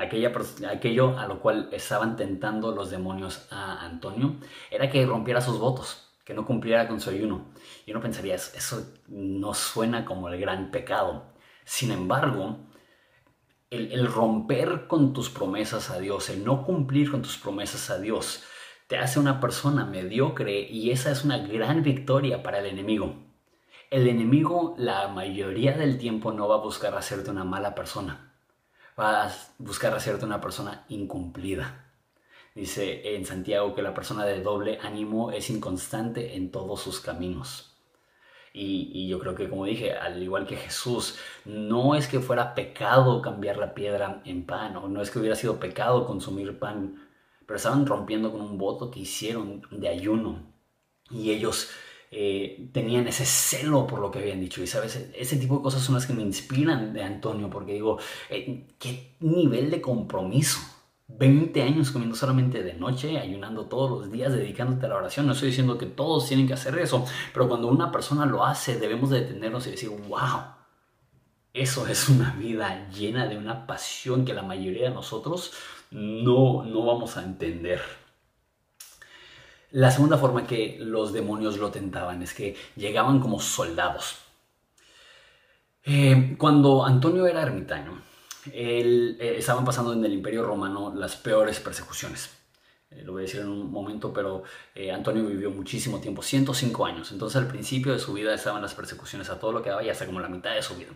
Aquello 0.00 1.16
a 1.18 1.26
lo 1.28 1.40
cual 1.40 1.68
estaban 1.70 2.16
tentando 2.16 2.72
los 2.72 2.90
demonios 2.90 3.46
a 3.52 3.84
Antonio 3.84 4.34
era 4.72 4.90
que 4.90 5.06
rompiera 5.06 5.40
sus 5.40 5.60
votos, 5.60 6.16
que 6.24 6.34
no 6.34 6.44
cumpliera 6.44 6.88
con 6.88 7.00
su 7.00 7.10
ayuno. 7.10 7.46
Y 7.86 7.92
uno 7.92 8.00
pensaría, 8.00 8.34
eso 8.34 8.92
no 9.06 9.54
suena 9.54 10.04
como 10.04 10.28
el 10.28 10.40
gran 10.40 10.72
pecado. 10.72 11.32
Sin 11.64 11.92
embargo, 11.92 12.67
el, 13.70 14.06
romper 14.06 14.86
con 14.86 15.12
tus 15.12 15.28
promesas 15.30 15.90
a 15.90 15.98
Dios, 15.98 16.30
el 16.30 16.44
no 16.44 16.64
cumplir 16.64 17.10
con 17.10 17.22
tus 17.22 17.36
promesas 17.36 17.90
a 17.90 17.98
Dios, 17.98 18.42
te 18.86 18.96
hace 18.96 19.20
una 19.20 19.40
persona 19.40 19.84
mediocre 19.84 20.60
y 20.60 20.90
esa 20.90 21.10
es 21.10 21.24
una 21.24 21.38
gran 21.38 21.82
victoria 21.82 22.42
para 22.42 22.60
el 22.60 22.66
enemigo. 22.66 23.16
El 23.90 24.08
enemigo 24.08 24.74
la 24.78 25.08
mayoría 25.08 25.76
del 25.76 25.98
tiempo 25.98 26.32
no 26.32 26.48
va 26.48 26.56
a 26.56 26.60
buscar 26.62 26.94
hacerte 26.94 27.30
una 27.30 27.44
mala 27.44 27.74
persona, 27.74 28.34
va 28.98 29.26
a 29.26 29.32
buscar 29.58 29.94
hacerte 29.94 30.24
una 30.24 30.40
persona 30.40 30.84
incumplida. 30.88 31.84
Dice 32.54 33.14
en 33.14 33.24
Santiago 33.24 33.74
que 33.74 33.82
la 33.82 33.94
persona 33.94 34.24
de 34.24 34.42
doble 34.42 34.78
ánimo 34.82 35.30
es 35.30 35.48
inconstante 35.50 36.36
en 36.36 36.50
todos 36.50 36.80
sus 36.80 37.00
caminos. 37.00 37.77
Y, 38.60 39.06
yo 39.08 39.18
creo 39.20 39.34
que, 39.34 39.48
como 39.48 39.64
dije, 39.64 39.92
al 39.94 40.22
igual 40.22 40.46
que 40.46 40.56
Jesús, 40.56 41.16
no 41.44 41.94
es 41.94 42.08
que 42.08 42.20
fuera 42.20 42.54
pecado 42.54 43.22
cambiar 43.22 43.56
la 43.56 43.72
piedra 43.74 44.20
en 44.24 44.44
pan, 44.44 44.76
o 44.76 44.88
no 44.88 45.00
es 45.00 45.10
que 45.10 45.20
hubiera 45.20 45.36
sido 45.36 45.60
pecado 45.60 46.06
consumir 46.06 46.58
pan, 46.58 47.08
pero 47.46 47.56
estaban 47.56 47.86
rompiendo 47.86 48.32
con 48.32 48.40
un 48.40 48.58
voto 48.58 48.90
que 48.90 49.00
hicieron 49.00 49.62
de 49.70 49.88
ayuno. 49.88 50.42
Y 51.10 51.30
ellos 51.30 51.70
eh, 52.10 52.68
tenían 52.72 53.06
ese 53.06 53.24
celo 53.24 53.86
por 53.86 54.00
lo 54.00 54.10
que 54.10 54.18
habían 54.18 54.40
dicho. 54.40 54.62
Y 54.62 54.66
sabes, 54.66 55.08
ese 55.14 55.36
tipo 55.36 55.56
de 55.58 55.62
cosas 55.62 55.82
son 55.82 55.94
las 55.94 56.06
que 56.06 56.12
me 56.12 56.22
inspiran 56.22 56.92
de 56.92 57.02
Antonio, 57.02 57.48
porque 57.50 57.74
digo, 57.74 57.98
eh, 58.28 58.66
qué 58.78 59.16
nivel 59.20 59.70
de 59.70 59.80
compromiso 59.80 60.58
20 61.08 61.62
años 61.62 61.90
comiendo 61.90 62.16
solamente 62.16 62.62
de 62.62 62.74
noche, 62.74 63.18
ayunando 63.18 63.64
todos 63.64 63.90
los 63.90 64.12
días, 64.12 64.32
dedicándote 64.32 64.86
a 64.86 64.90
la 64.90 64.96
oración. 64.96 65.26
No 65.26 65.32
estoy 65.32 65.48
diciendo 65.48 65.78
que 65.78 65.86
todos 65.86 66.28
tienen 66.28 66.46
que 66.46 66.54
hacer 66.54 66.78
eso, 66.78 67.04
pero 67.32 67.48
cuando 67.48 67.68
una 67.68 67.90
persona 67.90 68.26
lo 68.26 68.44
hace, 68.44 68.78
debemos 68.78 69.10
detenernos 69.10 69.66
y 69.66 69.72
decir, 69.72 69.90
wow, 70.08 70.42
eso 71.54 71.86
es 71.86 72.08
una 72.08 72.32
vida 72.32 72.88
llena 72.90 73.26
de 73.26 73.38
una 73.38 73.66
pasión 73.66 74.24
que 74.24 74.34
la 74.34 74.42
mayoría 74.42 74.90
de 74.90 74.94
nosotros 74.94 75.52
no, 75.90 76.64
no 76.64 76.84
vamos 76.84 77.16
a 77.16 77.24
entender. 77.24 77.80
La 79.70 79.90
segunda 79.90 80.18
forma 80.18 80.46
que 80.46 80.78
los 80.80 81.12
demonios 81.12 81.58
lo 81.58 81.70
tentaban 81.70 82.22
es 82.22 82.32
que 82.32 82.56
llegaban 82.76 83.20
como 83.20 83.40
soldados. 83.40 84.18
Eh, 85.84 86.36
cuando 86.38 86.84
Antonio 86.84 87.26
era 87.26 87.42
ermitaño, 87.42 88.02
eh, 88.52 89.36
estaban 89.38 89.64
pasando 89.64 89.92
en 89.92 90.04
el 90.04 90.12
Imperio 90.12 90.44
Romano 90.44 90.94
las 90.94 91.16
peores 91.16 91.60
persecuciones. 91.60 92.30
Eh, 92.90 93.02
lo 93.02 93.12
voy 93.12 93.22
a 93.22 93.26
decir 93.26 93.40
en 93.40 93.48
un 93.48 93.70
momento, 93.70 94.12
pero 94.12 94.42
eh, 94.74 94.90
Antonio 94.90 95.24
vivió 95.24 95.50
muchísimo 95.50 96.00
tiempo, 96.00 96.22
105 96.22 96.86
años. 96.86 97.12
Entonces 97.12 97.36
al 97.36 97.48
principio 97.48 97.92
de 97.92 97.98
su 97.98 98.12
vida 98.12 98.34
estaban 98.34 98.62
las 98.62 98.74
persecuciones 98.74 99.28
a 99.30 99.38
todo 99.38 99.52
lo 99.52 99.62
que 99.62 99.70
daba 99.70 99.82
y 99.82 99.90
hasta 99.90 100.06
como 100.06 100.20
la 100.20 100.28
mitad 100.28 100.54
de 100.54 100.62
su 100.62 100.74
vida. 100.76 100.90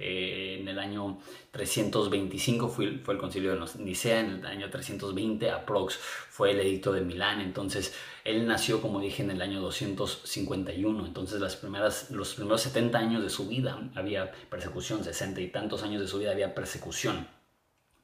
Eh, 0.00 0.58
en 0.60 0.68
el 0.68 0.78
año 0.78 1.18
325 1.50 2.68
fue, 2.68 2.98
fue 2.98 3.14
el 3.14 3.20
concilio 3.20 3.56
de 3.56 3.66
Nicea, 3.78 4.20
en 4.20 4.30
el 4.30 4.46
año 4.46 4.70
320 4.70 5.50
aprox 5.50 5.96
fue 5.96 6.52
el 6.52 6.60
edicto 6.60 6.92
de 6.92 7.00
Milán, 7.00 7.40
entonces 7.40 7.92
él 8.24 8.46
nació, 8.46 8.80
como 8.80 9.00
dije, 9.00 9.24
en 9.24 9.32
el 9.32 9.42
año 9.42 9.60
251, 9.60 11.04
entonces 11.04 11.40
las 11.40 11.56
primeras, 11.56 12.12
los 12.12 12.34
primeros 12.34 12.60
70 12.62 12.96
años 12.96 13.22
de 13.24 13.30
su 13.30 13.48
vida 13.48 13.90
había 13.96 14.30
persecución, 14.48 15.02
60 15.02 15.40
y 15.40 15.48
tantos 15.48 15.82
años 15.82 16.00
de 16.00 16.06
su 16.06 16.20
vida 16.20 16.30
había 16.30 16.54
persecución. 16.54 17.26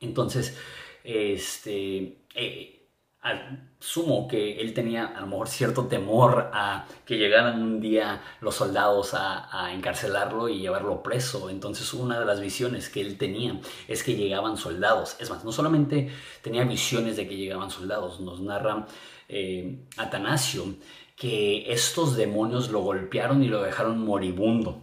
Entonces, 0.00 0.56
este, 1.04 2.18
eh, 2.34 2.83
asumo 3.24 4.28
que 4.28 4.60
él 4.60 4.74
tenía 4.74 5.06
a 5.06 5.20
lo 5.20 5.26
mejor 5.26 5.48
cierto 5.48 5.86
temor 5.86 6.50
a 6.52 6.86
que 7.06 7.16
llegaran 7.16 7.62
un 7.62 7.80
día 7.80 8.20
los 8.40 8.54
soldados 8.54 9.14
a, 9.14 9.72
encarcelarlo 9.72 10.48
y 10.48 10.60
llevarlo 10.60 11.02
preso. 11.02 11.48
Entonces 11.48 11.92
una 11.94 12.20
de 12.20 12.26
las 12.26 12.40
visiones 12.40 12.90
que 12.90 13.00
él 13.00 13.16
tenía 13.16 13.60
es 13.88 14.02
que 14.02 14.14
llegaban 14.14 14.56
soldados. 14.56 15.16
Es 15.20 15.30
más, 15.30 15.44
no 15.44 15.52
solamente 15.52 16.10
tenía 16.42 16.64
visiones 16.64 17.16
de 17.16 17.26
que 17.26 17.36
llegaban 17.36 17.70
soldados, 17.70 18.20
nos 18.20 18.40
narra 18.40 18.86
eh, 19.28 19.86
Atanasio 19.96 20.74
que 21.16 21.72
estos 21.72 22.16
demonios 22.16 22.70
lo 22.70 22.80
golpearon 22.80 23.42
y 23.42 23.48
lo 23.48 23.62
dejaron 23.62 24.04
moribundo. 24.04 24.82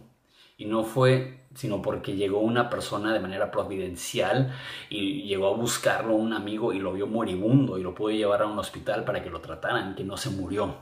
Y 0.56 0.64
no 0.64 0.84
fue 0.84 1.41
sino 1.54 1.82
porque 1.82 2.16
llegó 2.16 2.40
una 2.40 2.70
persona 2.70 3.12
de 3.12 3.20
manera 3.20 3.50
providencial 3.50 4.54
y 4.88 5.22
llegó 5.24 5.48
a 5.48 5.56
buscarlo 5.56 6.14
un 6.14 6.32
amigo 6.32 6.72
y 6.72 6.78
lo 6.78 6.92
vio 6.92 7.06
moribundo 7.06 7.78
y 7.78 7.82
lo 7.82 7.94
pudo 7.94 8.10
llevar 8.10 8.42
a 8.42 8.46
un 8.46 8.58
hospital 8.58 9.04
para 9.04 9.22
que 9.22 9.30
lo 9.30 9.40
trataran, 9.40 9.94
que 9.94 10.04
no 10.04 10.16
se 10.16 10.30
murió. 10.30 10.76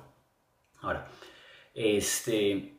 Ahora, 0.82 1.06
este, 1.74 2.78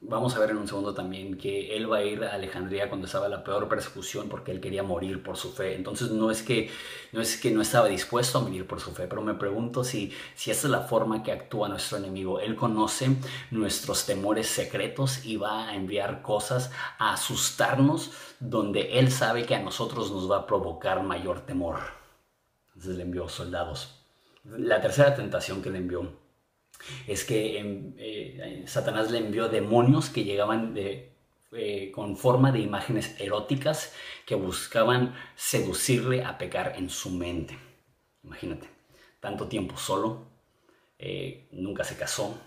Vamos 0.00 0.34
a 0.34 0.40
ver 0.40 0.50
en 0.50 0.56
un 0.56 0.66
segundo 0.66 0.94
también 0.94 1.38
que 1.38 1.76
él 1.76 1.90
va 1.90 1.98
a 1.98 2.04
ir 2.04 2.24
a 2.24 2.34
Alejandría 2.34 2.88
cuando 2.88 3.06
estaba 3.06 3.28
la 3.28 3.44
peor 3.44 3.68
persecución 3.68 4.28
porque 4.28 4.50
él 4.50 4.60
quería 4.60 4.82
morir 4.82 5.22
por 5.22 5.36
su 5.36 5.52
fe. 5.52 5.74
Entonces 5.74 6.10
no 6.10 6.30
es 6.30 6.42
que 6.42 6.70
no, 7.12 7.20
es 7.20 7.36
que 7.40 7.50
no 7.52 7.62
estaba 7.62 7.86
dispuesto 7.86 8.38
a 8.38 8.40
morir 8.42 8.66
por 8.66 8.80
su 8.80 8.92
fe, 8.92 9.06
pero 9.06 9.22
me 9.22 9.34
pregunto 9.34 9.84
si, 9.84 10.12
si 10.34 10.50
esa 10.50 10.66
es 10.66 10.70
la 10.70 10.80
forma 10.80 11.22
que 11.22 11.32
actúa 11.32 11.68
nuestro 11.68 11.98
enemigo. 11.98 12.40
Él 12.40 12.56
conoce 12.56 13.16
nuestros 13.50 14.06
temores 14.06 14.48
secretos 14.48 15.24
y 15.24 15.36
va 15.36 15.68
a 15.68 15.76
enviar 15.76 16.20
cosas 16.20 16.72
a 16.98 17.12
asustarnos 17.12 18.10
donde 18.40 18.98
él 18.98 19.10
sabe 19.12 19.46
que 19.46 19.54
a 19.54 19.62
nosotros 19.62 20.10
nos 20.10 20.30
va 20.30 20.38
a 20.38 20.46
provocar 20.46 21.02
mayor 21.04 21.40
temor. 21.40 21.78
Entonces 22.68 22.96
le 22.96 23.04
envió 23.04 23.28
soldados. 23.28 23.94
La 24.44 24.80
tercera 24.80 25.14
tentación 25.14 25.62
que 25.62 25.70
le 25.70 25.78
envió 25.78 26.25
es 27.06 27.24
que 27.24 27.58
em, 27.58 27.94
eh, 27.98 28.64
Satanás 28.66 29.10
le 29.10 29.18
envió 29.18 29.48
demonios 29.48 30.10
que 30.10 30.24
llegaban 30.24 30.74
eh, 30.76 31.92
con 31.92 32.16
forma 32.16 32.52
de 32.52 32.60
imágenes 32.60 33.14
eróticas 33.20 33.94
que 34.26 34.34
buscaban 34.34 35.14
seducirle 35.36 36.24
a 36.24 36.38
pecar 36.38 36.74
en 36.76 36.90
su 36.90 37.10
mente. 37.10 37.58
Imagínate, 38.22 38.68
tanto 39.20 39.48
tiempo 39.48 39.76
solo, 39.76 40.26
eh, 40.98 41.48
nunca 41.52 41.84
se 41.84 41.96
casó. 41.96 42.38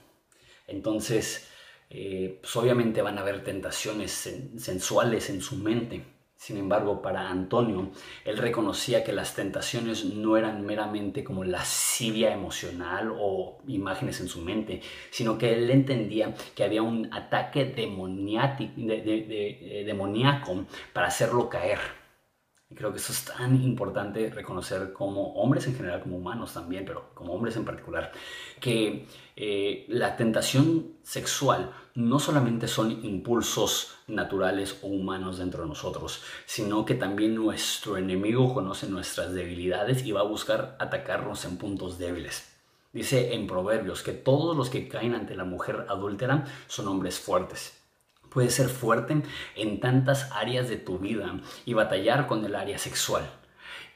Entonces, 0.68 1.48
pues 1.90 2.56
obviamente 2.56 3.02
van 3.02 3.18
a 3.18 3.22
haber 3.22 3.44
tentaciones 3.44 4.12
sensuales 4.58 5.30
en 5.32 5.42
su 5.42 5.56
mente. 5.56 6.04
Sin 6.40 6.56
embargo, 6.56 7.02
para 7.02 7.30
Antonio, 7.30 7.92
él 8.24 8.38
reconocía 8.38 9.04
que 9.04 9.12
las 9.12 9.36
tentaciones 9.36 10.06
no 10.06 10.38
eran 10.38 10.66
meramente 10.66 11.22
como 11.22 11.44
lascivia 11.44 12.32
emocional 12.32 13.14
o 13.14 13.58
imágenes 13.68 14.22
en 14.22 14.30
su 14.30 14.40
mente, 14.40 14.82
sino 15.12 15.38
que 15.38 15.52
él 15.52 15.70
entendía 15.70 16.34
que 16.56 16.64
había 16.64 16.82
un 16.82 17.14
ataque 17.14 17.74
eh, 17.76 19.84
demoníaco 19.86 20.66
para 20.94 21.08
hacerlo 21.08 21.50
caer. 21.50 21.99
Y 22.72 22.76
creo 22.76 22.92
que 22.92 23.00
eso 23.00 23.12
es 23.12 23.26
tan 23.26 23.62
importante 23.64 24.30
reconocer 24.30 24.94
como 24.94 25.34
hombres 25.34 25.66
en 25.66 25.76
general, 25.76 26.02
como 26.02 26.18
humanos 26.18 26.54
también, 26.54 26.86
pero 26.86 27.10
como 27.16 27.34
hombres 27.34 27.56
en 27.56 27.66
particular, 27.66 28.12
que 28.60 29.08
eh, 29.36 29.86
la 29.88 30.16
tentación 30.16 30.98
sexual 31.02 31.72
no 31.96 32.20
solamente 32.20 32.68
son 32.68 33.04
impulsos 33.04 33.96
naturales 34.08 34.78
o 34.84 34.88
humanos 34.88 35.40
dentro 35.40 35.64
de 35.64 35.70
nosotros, 35.70 36.22
sino 36.46 36.86
que 36.86 36.94
también 36.94 37.34
nuestro 37.34 37.98
enemigo 37.98 38.54
conoce 38.54 38.88
nuestras 38.88 39.34
debilidades 39.34 40.06
y 40.06 40.12
va 40.12 40.20
a 40.20 40.24
buscar 40.24 40.76
atacarnos 40.80 41.46
en 41.46 41.58
puntos 41.58 41.98
débiles. 41.98 42.56
Dice 42.94 43.34
en 43.34 43.48
Proverbios 43.48 44.04
que 44.04 44.14
todos 44.14 44.56
los 44.56 44.70
que 44.70 44.88
caen 44.88 45.16
ante 45.16 45.36
la 45.36 45.44
mujer 45.44 45.88
adúltera 45.90 46.46
son 46.68 46.88
hombres 46.88 47.20
fuertes. 47.20 47.79
Puedes 48.30 48.54
ser 48.54 48.70
fuerte 48.70 49.22
en 49.56 49.80
tantas 49.80 50.32
áreas 50.32 50.70
de 50.70 50.78
tu 50.78 51.00
vida 51.00 51.40
y 51.66 51.74
batallar 51.74 52.28
con 52.28 52.46
el 52.46 52.56
área 52.56 52.78
sexual. 52.78 53.24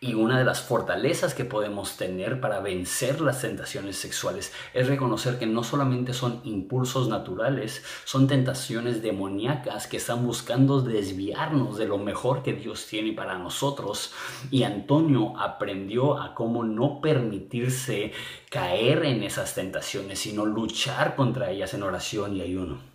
Y 0.04 0.16
una 0.16 0.38
de 0.38 0.44
las 0.44 0.62
fortalezas 0.62 1.34
que 1.34 1.46
podemos 1.46 1.96
tener 1.96 2.42
para 2.42 2.60
vencer 2.60 3.22
las 3.22 3.40
tentaciones 3.40 3.96
sexuales 3.96 4.52
es 4.74 4.88
reconocer 4.88 5.40
que 5.40 5.46
no 5.46 5.64
solamente 5.64 6.12
son 6.12 6.42
impulsos 6.44 7.08
naturales, 7.08 7.86
son 8.04 8.28
tentaciones 8.28 9.02
demoníacas 9.02 9.88
que 9.88 9.96
están 9.96 10.26
buscando 10.26 10.82
desviarnos 10.82 11.78
de 11.78 11.88
lo 11.88 12.00
mejor 12.00 12.44
que 12.44 12.52
Dios 12.52 12.86
tiene 12.86 13.14
para 13.14 13.38
nosotros. 13.38 14.12
Y 14.52 14.64
Antonio 14.64 15.40
aprendió 15.40 16.20
a 16.20 16.36
cómo 16.36 16.66
no 16.66 17.00
permitirse 17.00 18.12
caer 18.50 19.06
en 19.06 19.24
esas 19.24 19.56
tentaciones, 19.56 20.20
sino 20.20 20.46
luchar 20.46 21.16
contra 21.16 21.50
ellas 21.50 21.74
en 21.76 21.84
oración 21.84 22.36
y 22.36 22.42
ayuno. 22.42 22.93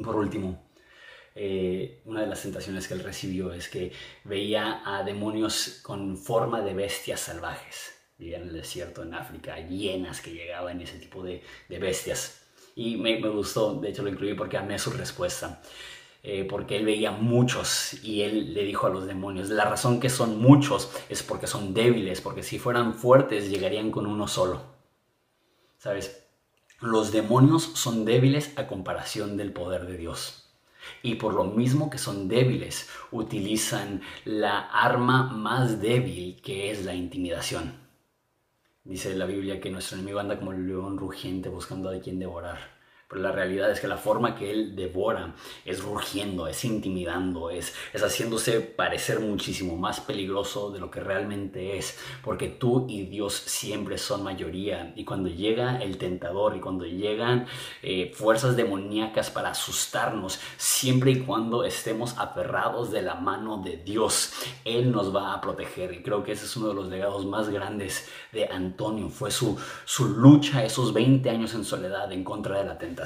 Por 0.00 0.16
último, 0.16 0.62
eh, 1.34 2.02
una 2.04 2.20
de 2.20 2.26
las 2.26 2.42
tentaciones 2.42 2.86
que 2.86 2.94
él 2.94 3.02
recibió 3.02 3.52
es 3.52 3.68
que 3.68 3.92
veía 4.24 4.82
a 4.84 5.02
demonios 5.02 5.80
con 5.82 6.16
forma 6.16 6.60
de 6.60 6.74
bestias 6.74 7.20
salvajes. 7.20 7.94
Vivía 8.18 8.38
en 8.38 8.48
el 8.48 8.52
desierto, 8.52 9.02
en 9.02 9.14
África, 9.14 9.58
llenas 9.58 10.20
que 10.20 10.32
llegaban 10.32 10.80
ese 10.80 10.98
tipo 10.98 11.22
de, 11.22 11.42
bestias. 11.68 12.42
Y 12.74 12.96
me, 12.96 13.20
gustó, 13.28 13.74
de 13.80 13.90
hecho 13.90 14.02
lo 14.02 14.10
incluí 14.10 14.34
porque 14.34 14.56
amé 14.56 14.78
su 14.78 14.90
respuesta. 14.90 15.60
Eh, 16.24 16.44
porque 16.48 16.76
él 16.76 16.84
veía 16.84 17.10
muchos 17.10 17.94
y 18.04 18.22
él 18.22 18.54
le 18.54 18.62
dijo 18.62 18.86
a 18.86 18.90
los 18.90 19.06
demonios, 19.06 19.48
la 19.48 19.64
razón 19.64 19.98
que 19.98 20.08
son 20.08 20.40
muchos 20.40 20.88
es 21.08 21.20
porque 21.24 21.48
son 21.48 21.74
débiles, 21.74 22.20
porque 22.20 22.44
si 22.44 22.60
fueran 22.60 22.94
fuertes 22.94 23.50
llegarían 23.50 23.90
con 23.90 24.06
uno 24.06 24.28
solo. 24.28 24.62
¿Sabes? 25.78 26.21
Los 26.82 27.12
demonios 27.12 27.62
son 27.62 28.04
débiles 28.04 28.58
a 28.58 28.66
comparación 28.66 29.36
del 29.36 29.52
poder 29.52 29.86
de 29.86 29.96
Dios. 29.96 30.48
Y 31.00 31.14
por 31.14 31.32
lo 31.32 31.44
mismo 31.44 31.90
que 31.90 31.98
son 31.98 32.26
débiles, 32.26 32.88
utilizan 33.12 34.02
la 34.24 34.58
arma 34.58 35.22
más 35.22 35.80
débil 35.80 36.40
que 36.42 36.72
es 36.72 36.84
la 36.84 36.96
intimidación. 36.96 37.74
Dice 38.82 39.14
la 39.14 39.26
Biblia 39.26 39.60
que 39.60 39.70
nuestro 39.70 39.96
enemigo 39.96 40.18
anda 40.18 40.40
como 40.40 40.50
el 40.50 40.66
león 40.66 40.98
rugiente 40.98 41.48
buscando 41.48 41.88
a 41.88 42.00
quien 42.00 42.18
devorar. 42.18 42.81
La 43.14 43.30
realidad 43.32 43.70
es 43.70 43.80
que 43.80 43.88
la 43.88 43.98
forma 43.98 44.34
que 44.34 44.50
él 44.50 44.74
devora 44.74 45.34
es 45.64 45.82
rugiendo, 45.82 46.46
es 46.46 46.64
intimidando, 46.64 47.50
es, 47.50 47.74
es 47.92 48.02
haciéndose 48.02 48.60
parecer 48.60 49.20
muchísimo 49.20 49.76
más 49.76 50.00
peligroso 50.00 50.70
de 50.70 50.80
lo 50.80 50.90
que 50.90 51.00
realmente 51.00 51.76
es. 51.76 51.98
Porque 52.24 52.48
tú 52.48 52.86
y 52.88 53.06
Dios 53.06 53.34
siempre 53.34 53.98
son 53.98 54.22
mayoría. 54.22 54.92
Y 54.96 55.04
cuando 55.04 55.28
llega 55.28 55.82
el 55.82 55.98
tentador 55.98 56.56
y 56.56 56.60
cuando 56.60 56.86
llegan 56.86 57.46
eh, 57.82 58.12
fuerzas 58.14 58.56
demoníacas 58.56 59.30
para 59.30 59.50
asustarnos, 59.50 60.40
siempre 60.56 61.10
y 61.10 61.20
cuando 61.20 61.64
estemos 61.64 62.18
aferrados 62.18 62.90
de 62.90 63.02
la 63.02 63.16
mano 63.16 63.58
de 63.58 63.76
Dios, 63.76 64.32
Él 64.64 64.90
nos 64.90 65.14
va 65.14 65.34
a 65.34 65.40
proteger. 65.40 65.92
Y 65.92 66.02
creo 66.02 66.24
que 66.24 66.32
ese 66.32 66.46
es 66.46 66.56
uno 66.56 66.68
de 66.68 66.74
los 66.74 66.88
legados 66.88 67.26
más 67.26 67.50
grandes 67.50 68.08
de 68.32 68.46
Antonio. 68.46 69.10
Fue 69.10 69.30
su, 69.30 69.58
su 69.84 70.08
lucha 70.08 70.64
esos 70.64 70.94
20 70.94 71.28
años 71.28 71.52
en 71.54 71.64
soledad 71.64 72.10
en 72.10 72.24
contra 72.24 72.58
de 72.58 72.64
la 72.64 72.78
tentación 72.78 73.01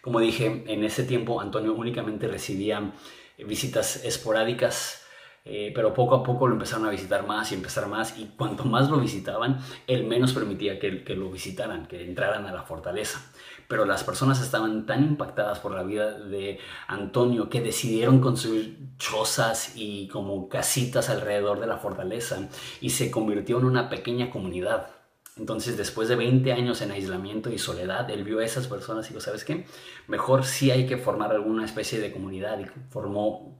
como 0.00 0.20
dije, 0.20 0.64
en 0.66 0.84
ese 0.84 1.04
tiempo 1.04 1.40
Antonio 1.40 1.74
únicamente 1.74 2.26
recibía 2.26 2.92
visitas 3.38 4.04
esporádicas, 4.04 5.02
eh, 5.44 5.72
pero 5.74 5.94
poco 5.94 6.14
a 6.14 6.22
poco 6.22 6.46
lo 6.46 6.54
empezaron 6.54 6.86
a 6.86 6.90
visitar 6.90 7.26
más 7.26 7.50
y 7.50 7.54
empezar 7.54 7.86
más, 7.86 8.18
y 8.18 8.32
cuanto 8.36 8.64
más 8.64 8.90
lo 8.90 8.98
visitaban, 8.98 9.58
él 9.86 10.04
menos 10.04 10.32
permitía 10.32 10.78
que 10.78 11.14
lo 11.14 11.30
visitaran, 11.30 11.86
que 11.86 12.04
entraran 12.04 12.46
a 12.46 12.52
la 12.52 12.62
fortaleza. 12.62 13.20
Pero 13.68 13.84
las 13.84 14.02
personas 14.02 14.42
estaban 14.42 14.84
tan 14.84 15.04
impactadas 15.04 15.60
por 15.60 15.72
la 15.72 15.82
vida 15.82 16.18
de 16.18 16.58
Antonio 16.88 17.48
que 17.48 17.60
decidieron 17.60 18.20
construir 18.20 18.78
chozas 18.98 19.74
y 19.76 20.08
como 20.08 20.48
casitas 20.48 21.08
alrededor 21.08 21.60
de 21.60 21.68
la 21.68 21.76
fortaleza 21.76 22.48
y 22.80 22.90
se 22.90 23.10
convirtió 23.10 23.58
en 23.58 23.66
una 23.66 23.88
pequeña 23.88 24.30
comunidad. 24.30 24.99
Entonces, 25.40 25.78
después 25.78 26.06
de 26.10 26.16
20 26.16 26.52
años 26.52 26.82
en 26.82 26.90
aislamiento 26.90 27.48
y 27.48 27.56
soledad, 27.56 28.10
él 28.10 28.24
vio 28.24 28.40
a 28.40 28.44
esas 28.44 28.66
personas 28.66 29.06
y 29.06 29.08
dijo, 29.08 29.22
¿sabes 29.22 29.42
qué? 29.42 29.64
Mejor 30.06 30.44
sí 30.44 30.70
hay 30.70 30.84
que 30.84 30.98
formar 30.98 31.32
alguna 31.32 31.64
especie 31.64 31.98
de 31.98 32.12
comunidad 32.12 32.60
y 32.60 32.66
formó 32.90 33.58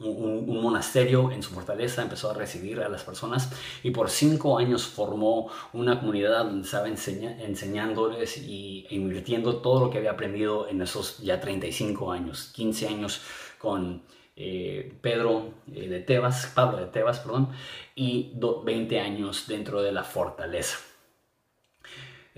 un, 0.00 0.46
monasterio 0.62 1.30
en 1.30 1.42
su 1.42 1.50
fortaleza, 1.50 2.00
empezó 2.00 2.30
a 2.30 2.34
recibir 2.34 2.80
a 2.80 2.88
las 2.88 3.04
personas 3.04 3.52
y 3.82 3.90
por 3.90 4.08
cinco 4.08 4.56
años 4.56 4.86
formó 4.86 5.50
una 5.74 6.00
comunidad 6.00 6.44
donde 6.44 6.64
estaba 6.64 6.88
enseñándoles 6.88 8.38
y 8.38 8.86
invirtiendo 8.88 9.58
todo 9.58 9.84
lo 9.84 9.90
que 9.90 9.98
había 9.98 10.12
aprendido 10.12 10.66
en 10.66 10.80
esos 10.80 11.18
ya 11.18 11.42
35 11.42 12.10
años, 12.10 12.52
15 12.54 12.88
años 12.88 13.20
con 13.58 14.02
eh, 14.34 14.94
Pedro 15.02 15.52
eh, 15.74 15.88
de 15.88 16.00
Tebas, 16.00 16.52
Pablo 16.54 16.78
de 16.78 16.86
Tebas, 16.86 17.18
perdón, 17.18 17.50
y 17.94 18.32
20 18.64 18.98
años 18.98 19.44
dentro 19.46 19.82
de 19.82 19.92
la 19.92 20.04
fortaleza. 20.04 20.78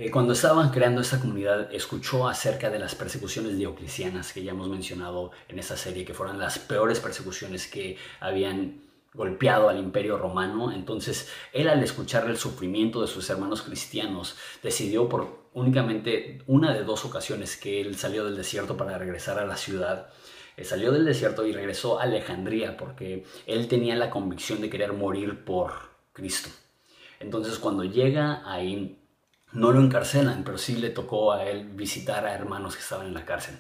Eh, 0.01 0.11
cuando 0.11 0.33
estaban 0.33 0.71
creando 0.71 1.03
esta 1.03 1.21
comunidad, 1.21 1.71
escuchó 1.75 2.27
acerca 2.27 2.71
de 2.71 2.79
las 2.79 2.95
persecuciones 2.95 3.59
dioclecianas 3.59 4.33
que 4.33 4.43
ya 4.43 4.53
hemos 4.53 4.67
mencionado 4.67 5.31
en 5.47 5.59
esta 5.59 5.77
serie, 5.77 6.07
que 6.07 6.15
fueron 6.15 6.39
las 6.39 6.59
peores 6.59 7.01
persecuciones 7.01 7.67
que 7.67 7.99
habían 8.19 8.81
golpeado 9.13 9.69
al 9.69 9.79
imperio 9.79 10.17
romano. 10.17 10.73
Entonces, 10.73 11.29
él 11.53 11.69
al 11.69 11.83
escuchar 11.83 12.27
el 12.31 12.39
sufrimiento 12.39 13.03
de 13.03 13.09
sus 13.09 13.29
hermanos 13.29 13.61
cristianos, 13.61 14.39
decidió 14.63 15.07
por 15.07 15.51
únicamente 15.53 16.41
una 16.47 16.73
de 16.73 16.83
dos 16.83 17.05
ocasiones 17.05 17.59
que 17.59 17.83
él 17.83 17.95
salió 17.97 18.25
del 18.25 18.39
desierto 18.39 18.79
para 18.79 18.97
regresar 18.97 19.39
a 19.39 19.45
la 19.45 19.59
ciudad. 19.59 20.09
Eh, 20.57 20.65
salió 20.65 20.93
del 20.93 21.05
desierto 21.05 21.45
y 21.45 21.53
regresó 21.53 22.01
a 22.01 22.05
Alejandría 22.05 22.75
porque 22.79 23.27
él 23.47 23.69
tenía 23.69 23.97
la 23.97 24.09
convicción 24.09 24.63
de 24.63 24.71
querer 24.71 24.95
morir 24.95 25.45
por 25.45 25.73
Cristo. 26.15 26.49
Entonces, 27.19 27.59
cuando 27.59 27.85
llega 27.85 28.51
ahí, 28.51 28.97
no 29.53 29.73
lo 29.73 29.81
encarcelan, 29.81 30.45
pero 30.45 30.59
sí 30.59 30.77
le 30.77 30.91
tocó 30.91 31.33
a 31.33 31.45
él 31.45 31.69
visitar 31.71 32.27
a 32.27 32.35
hermanos 32.35 32.77
que 32.77 32.83
estaban 32.83 33.07
en 33.07 33.15
la 33.15 33.25
cárcel. 33.25 33.57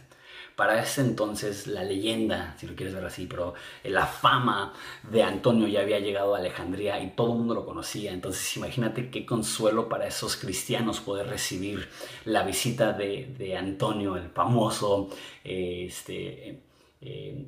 Para 0.60 0.82
ese 0.82 1.00
entonces 1.00 1.66
la 1.66 1.84
leyenda, 1.84 2.54
si 2.58 2.66
lo 2.66 2.74
quieres 2.74 2.94
ver 2.94 3.06
así, 3.06 3.26
pero 3.26 3.54
la 3.82 4.04
fama 4.06 4.74
de 5.10 5.22
Antonio 5.22 5.66
ya 5.66 5.80
había 5.80 6.00
llegado 6.00 6.34
a 6.34 6.38
Alejandría 6.38 7.02
y 7.02 7.12
todo 7.12 7.32
el 7.32 7.38
mundo 7.38 7.54
lo 7.54 7.64
conocía. 7.64 8.12
Entonces 8.12 8.58
imagínate 8.58 9.10
qué 9.10 9.24
consuelo 9.24 9.88
para 9.88 10.06
esos 10.06 10.36
cristianos 10.36 11.00
poder 11.00 11.28
recibir 11.28 11.88
la 12.26 12.42
visita 12.42 12.92
de, 12.92 13.56
Antonio, 13.56 14.16
el 14.16 14.28
famoso 14.28 15.08
este, 15.44 16.62
eh, 17.00 17.46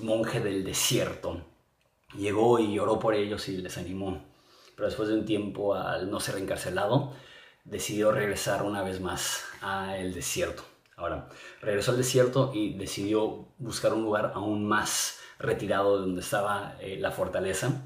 monje 0.00 0.40
del 0.40 0.64
desierto. 0.64 1.40
Llegó 2.16 2.58
y 2.58 2.76
oró 2.80 2.98
por 2.98 3.14
ellos 3.14 3.48
y 3.48 3.58
les 3.58 3.78
animó. 3.78 4.24
Pero 4.74 4.88
después 4.88 5.08
de 5.08 5.14
un 5.14 5.24
tiempo, 5.24 5.74
al 5.74 6.10
no 6.10 6.18
ser 6.18 6.38
encarcelado, 6.38 7.12
decidió 7.70 8.12
regresar 8.12 8.62
una 8.62 8.82
vez 8.82 9.00
más 9.00 9.44
al 9.60 10.14
desierto. 10.14 10.64
Ahora, 10.96 11.28
regresó 11.60 11.92
al 11.92 11.98
desierto 11.98 12.50
y 12.54 12.74
decidió 12.74 13.48
buscar 13.58 13.92
un 13.94 14.02
lugar 14.02 14.32
aún 14.34 14.66
más 14.66 15.20
retirado 15.38 15.96
de 15.96 16.06
donde 16.06 16.20
estaba 16.20 16.76
eh, 16.80 16.98
la 16.98 17.12
fortaleza 17.12 17.82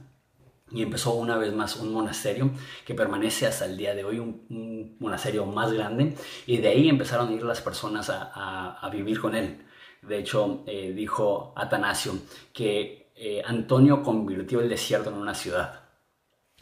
y 0.70 0.82
empezó 0.82 1.12
una 1.14 1.36
vez 1.36 1.52
más 1.52 1.76
un 1.76 1.92
monasterio 1.92 2.50
que 2.86 2.94
permanece 2.94 3.46
hasta 3.46 3.66
el 3.66 3.76
día 3.76 3.94
de 3.94 4.04
hoy, 4.04 4.18
un, 4.18 4.96
monasterio 4.98 5.44
más 5.44 5.72
grande, 5.72 6.14
y 6.46 6.56
de 6.58 6.68
ahí 6.68 6.88
empezaron 6.88 7.28
a 7.28 7.32
ir 7.32 7.42
las 7.42 7.60
personas 7.60 8.10
a, 8.10 8.88
vivir 8.90 9.20
con 9.20 9.34
él. 9.34 9.58
De 10.00 10.18
hecho, 10.18 10.64
eh, 10.66 10.92
dijo 10.94 11.52
Atanasio 11.56 12.14
que 12.52 13.12
eh, 13.14 13.42
Antonio 13.44 14.02
convirtió 14.02 14.60
el 14.60 14.68
desierto 14.68 15.10
en 15.10 15.16
una 15.16 15.34
ciudad. 15.34 15.81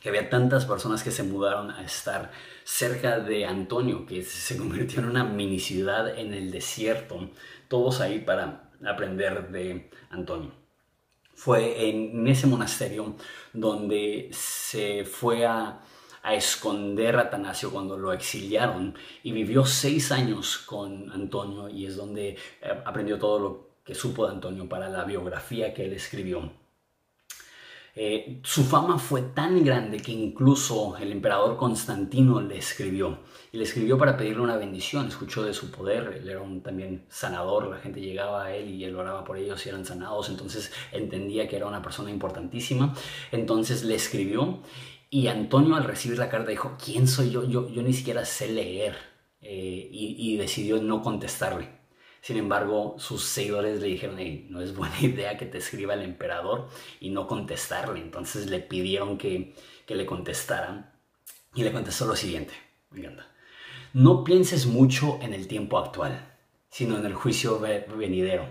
Que 0.00 0.08
había 0.08 0.30
tantas 0.30 0.64
personas 0.64 1.02
que 1.02 1.10
se 1.10 1.22
mudaron 1.22 1.70
a 1.70 1.84
estar 1.84 2.30
cerca 2.64 3.20
de 3.20 3.44
Antonio, 3.44 4.06
que 4.06 4.22
se 4.22 4.56
convirtió 4.56 5.00
en 5.00 5.06
una 5.06 5.24
mini 5.24 5.60
ciudad 5.60 6.18
en 6.18 6.34
el 6.34 6.50
desierto. 6.50 7.30
Todos 7.68 8.00
ahí 8.00 8.20
para 8.20 8.70
aprender 8.84 9.50
de 9.50 9.90
Antonio. 10.10 10.52
Fue 11.34 11.88
en 11.88 12.26
ese 12.26 12.46
monasterio 12.46 13.14
donde 13.52 14.30
se 14.32 15.04
fue 15.04 15.46
a 15.46 15.80
esconder 16.28 17.16
a 17.16 17.22
Atanasio 17.22 17.70
cuando 17.70 17.96
lo 17.96 18.12
exiliaron 18.12 18.94
y 19.22 19.32
vivió 19.32 19.64
seis 19.64 20.12
años 20.12 20.58
con 20.58 21.10
Antonio 21.12 21.68
y 21.68 21.86
es 21.86 21.96
donde 21.96 22.30
eh, 22.30 22.82
aprendió 22.84 23.18
todo 23.18 23.38
lo 23.38 23.70
que 23.84 23.94
supo 23.94 24.26
de 24.26 24.32
Antonio 24.32 24.68
para 24.68 24.88
la 24.88 25.04
biografía 25.04 25.72
que 25.72 25.86
él 25.86 25.94
escribió. 25.94 26.52
Eh, 28.02 28.40
su 28.44 28.64
fama 28.64 28.98
fue 28.98 29.20
tan 29.20 29.62
grande 29.62 29.98
que 29.98 30.10
incluso 30.10 30.96
el 30.96 31.12
emperador 31.12 31.58
Constantino 31.58 32.40
le 32.40 32.56
escribió. 32.56 33.18
Y 33.52 33.58
le 33.58 33.64
escribió 33.64 33.98
para 33.98 34.16
pedirle 34.16 34.40
una 34.40 34.56
bendición. 34.56 35.08
Escuchó 35.08 35.42
de 35.42 35.52
su 35.52 35.70
poder. 35.70 36.18
Él 36.22 36.26
era 36.26 36.40
también 36.62 37.04
sanador. 37.10 37.66
La 37.66 37.76
gente 37.76 38.00
llegaba 38.00 38.44
a 38.44 38.56
él 38.56 38.70
y 38.70 38.84
él 38.84 38.96
oraba 38.96 39.22
por 39.22 39.36
ellos 39.36 39.66
y 39.66 39.68
eran 39.68 39.84
sanados. 39.84 40.30
Entonces 40.30 40.72
entendía 40.92 41.46
que 41.46 41.56
era 41.56 41.66
una 41.66 41.82
persona 41.82 42.10
importantísima. 42.10 42.94
Entonces 43.32 43.84
le 43.84 43.96
escribió 43.96 44.60
y 45.10 45.26
Antonio 45.26 45.76
al 45.76 45.84
recibir 45.84 46.16
la 46.16 46.30
carta 46.30 46.50
dijo, 46.50 46.78
¿quién 46.82 47.06
soy 47.06 47.30
yo? 47.30 47.44
Yo, 47.44 47.68
yo 47.68 47.82
ni 47.82 47.92
siquiera 47.92 48.24
sé 48.24 48.50
leer. 48.50 48.96
Eh, 49.42 49.88
y, 49.92 50.38
decidió 50.38 50.82
no 50.82 51.02
contestarle. 51.02 51.79
Sin 52.20 52.36
embargo, 52.36 52.96
sus 52.98 53.24
seguidores 53.24 53.80
le 53.80 53.86
dijeron, 53.86 54.16
no 54.50 54.60
es 54.60 54.74
buena 54.74 54.98
idea 55.00 55.36
que 55.36 55.46
te 55.46 55.58
escriba 55.58 55.94
el 55.94 56.02
emperador 56.02 56.68
y 57.00 57.10
no 57.10 57.26
contestarle. 57.26 58.00
Entonces 58.00 58.50
le 58.50 58.60
pidieron 58.60 59.18
que, 59.18 59.54
que 59.86 59.94
le 59.94 60.06
contestaran 60.06 60.92
y 61.54 61.62
le 61.62 61.72
contestó 61.72 62.06
lo 62.06 62.16
siguiente. 62.16 62.52
No 63.92 64.24
pienses 64.24 64.66
mucho 64.66 65.18
en 65.22 65.34
el 65.34 65.48
tiempo 65.48 65.78
actual, 65.78 66.36
sino 66.68 66.98
en 66.98 67.06
el 67.06 67.14
juicio 67.14 67.58
venidero. 67.60 68.46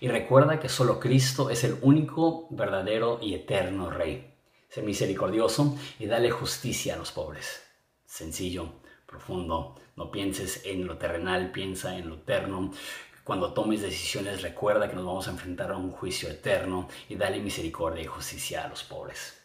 Y 0.00 0.08
recuerda 0.08 0.60
que 0.60 0.68
solo 0.68 1.00
Cristo 1.00 1.50
es 1.50 1.64
el 1.64 1.78
único, 1.82 2.48
verdadero 2.50 3.18
y 3.22 3.34
eterno 3.34 3.90
Rey 3.90 4.32
Sé 4.68 4.82
misericordioso 4.82 5.76
y 5.98 6.06
dale 6.06 6.30
justicia 6.30 6.94
a 6.94 6.96
los 6.98 7.12
pobres. 7.12 7.62
Sencillo, 8.04 8.72
profundo. 9.16 9.74
No 9.96 10.10
pienses 10.10 10.62
en 10.66 10.86
lo 10.86 10.98
terrenal, 10.98 11.50
piensa 11.50 11.96
en 11.96 12.08
lo 12.08 12.16
eterno. 12.16 12.70
Cuando 13.24 13.52
tomes 13.52 13.82
decisiones, 13.82 14.42
recuerda 14.42 14.88
que 14.88 14.94
nos 14.94 15.06
vamos 15.06 15.26
a 15.26 15.32
enfrentar 15.32 15.72
a 15.72 15.76
un 15.76 15.90
juicio 15.90 16.28
eterno 16.28 16.88
y 17.08 17.16
dale 17.16 17.40
misericordia 17.40 18.02
y 18.02 18.06
justicia 18.06 18.64
a 18.64 18.68
los 18.68 18.84
pobres. 18.84 19.42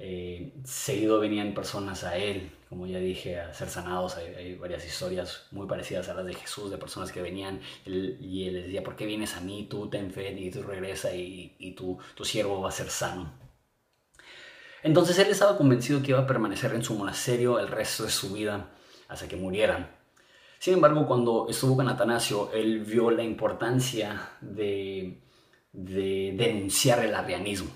Eh, 0.00 0.52
seguido 0.64 1.18
venían 1.18 1.54
personas 1.54 2.04
a 2.04 2.16
él, 2.16 2.52
como 2.68 2.86
ya 2.86 2.98
dije, 2.98 3.38
a 3.38 3.52
ser 3.52 3.68
sanados. 3.68 4.16
Hay, 4.16 4.54
varias 4.54 4.84
historias 4.86 5.46
muy 5.50 5.66
parecidas 5.66 6.08
a 6.08 6.14
las 6.14 6.24
de 6.24 6.34
Jesús, 6.34 6.70
de 6.70 6.78
personas 6.78 7.12
que 7.12 7.20
venían 7.20 7.60
y 7.84 8.48
él 8.48 8.54
les 8.54 8.64
decía, 8.64 8.82
¿por 8.82 8.96
qué 8.96 9.06
vienes 9.06 9.34
a 9.36 9.40
mí? 9.40 9.66
Tú 9.68 9.88
ten 9.88 10.10
fe 10.10 10.32
y 10.32 10.50
tú 10.50 10.62
regresa 10.62 11.14
y, 11.14 11.54
y 11.58 11.72
tu, 11.72 11.98
tu 12.14 12.24
siervo 12.24 12.60
va 12.62 12.70
a 12.70 12.72
ser 12.72 12.88
sano. 12.90 13.47
Entonces 14.82 15.18
él 15.18 15.28
estaba 15.28 15.56
convencido 15.56 16.02
que 16.02 16.10
iba 16.10 16.20
a 16.20 16.26
permanecer 16.26 16.72
en 16.74 16.84
su 16.84 16.94
monasterio 16.94 17.58
el 17.58 17.68
resto 17.68 18.04
de 18.04 18.10
su 18.10 18.32
vida 18.32 18.70
hasta 19.08 19.26
que 19.26 19.36
muriera. 19.36 19.98
Sin 20.58 20.74
embargo, 20.74 21.06
cuando 21.06 21.46
estuvo 21.48 21.76
con 21.76 21.88
Atanasio, 21.88 22.50
él 22.52 22.80
vio 22.80 23.10
la 23.10 23.22
importancia 23.22 24.30
de, 24.40 25.20
denunciar 25.72 27.04
el 27.04 27.14
arrianismo. 27.14 27.70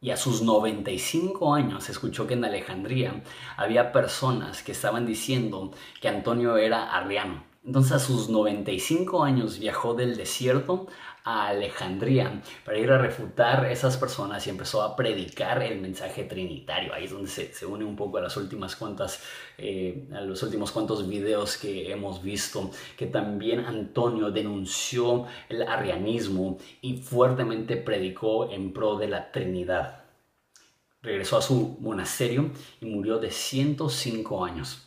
Y 0.00 0.10
a 0.10 0.16
sus 0.16 0.40
95 0.42 1.54
años 1.54 1.88
escuchó 1.90 2.26
que 2.26 2.34
en 2.34 2.44
Alejandría 2.44 3.22
había 3.56 3.92
personas 3.92 4.62
que 4.62 4.72
estaban 4.72 5.06
diciendo 5.06 5.72
que 6.00 6.08
Antonio 6.08 6.56
era 6.56 6.96
arriano. 6.96 7.44
Entonces 7.64 7.92
a 7.92 7.98
sus 7.98 8.30
95 8.30 9.22
años 9.22 9.58
viajó 9.58 9.92
del 9.92 10.16
desierto 10.16 10.86
a 11.24 11.48
Alejandría 11.48 12.42
para 12.64 12.78
ir 12.78 12.90
a 12.90 12.98
refutar 12.98 13.66
esas 13.66 13.96
personas 13.96 14.46
y 14.46 14.50
empezó 14.50 14.82
a 14.82 14.96
predicar 14.96 15.62
el 15.62 15.80
mensaje 15.80 16.24
trinitario. 16.24 16.94
Ahí 16.94 17.04
es 17.04 17.10
donde 17.10 17.28
se, 17.28 17.66
une 17.66 17.84
un 17.84 17.96
poco 17.96 18.18
a 18.18 18.22
las 18.22 18.36
últimas 18.36 18.76
cuantas, 18.76 19.22
eh, 19.58 20.08
a 20.12 20.20
los 20.22 20.42
últimos 20.42 20.72
cuantos 20.72 21.08
videos 21.08 21.56
que 21.56 21.90
hemos 21.90 22.22
visto, 22.22 22.70
que 22.96 23.06
también 23.06 23.60
Antonio 23.60 24.30
denunció 24.30 25.26
el 25.48 25.62
arrianismo 25.62 26.58
y 26.80 26.98
fuertemente 26.98 27.76
predicó 27.76 28.50
en 28.50 28.72
pro 28.72 28.96
de 28.96 29.08
la 29.08 29.30
Trinidad. 29.30 30.04
Regresó 31.02 31.38
a 31.38 31.42
su 31.42 31.78
monasterio 31.80 32.50
y 32.80 32.86
murió 32.86 33.18
de 33.18 33.30
105 33.30 34.44
años. 34.44 34.86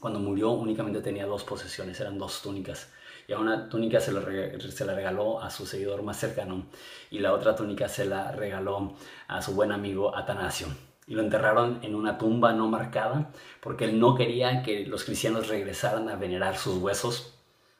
Cuando 0.00 0.18
murió 0.18 0.50
únicamente 0.50 1.00
tenía 1.00 1.26
dos 1.26 1.44
posesiones, 1.44 1.98
eran 2.00 2.18
dos 2.18 2.42
túnicas 2.42 2.88
y 3.26 3.32
a 3.32 3.38
una 3.38 3.68
túnica 3.68 4.00
se, 4.00 4.12
se 4.60 4.84
la 4.84 4.94
regaló 4.94 5.40
a 5.40 5.50
su 5.50 5.66
seguidor 5.66 6.02
más 6.02 6.18
cercano 6.18 6.66
y 7.10 7.18
la 7.18 7.32
otra 7.32 7.54
túnica 7.54 7.88
se 7.88 8.04
la 8.04 8.32
regaló 8.32 8.94
a 9.28 9.42
su 9.42 9.54
buen 9.54 9.72
amigo 9.72 10.16
Atanasio. 10.16 10.68
Y 11.06 11.14
lo 11.14 11.22
enterraron 11.22 11.80
en 11.82 11.94
una 11.94 12.16
tumba 12.16 12.52
no 12.52 12.66
marcada 12.68 13.30
porque 13.60 13.84
él 13.84 14.00
no 14.00 14.14
quería 14.14 14.62
que 14.62 14.86
los 14.86 15.04
cristianos 15.04 15.48
regresaran 15.48 16.08
a 16.08 16.16
venerar 16.16 16.56
sus 16.56 16.78
huesos 16.78 17.33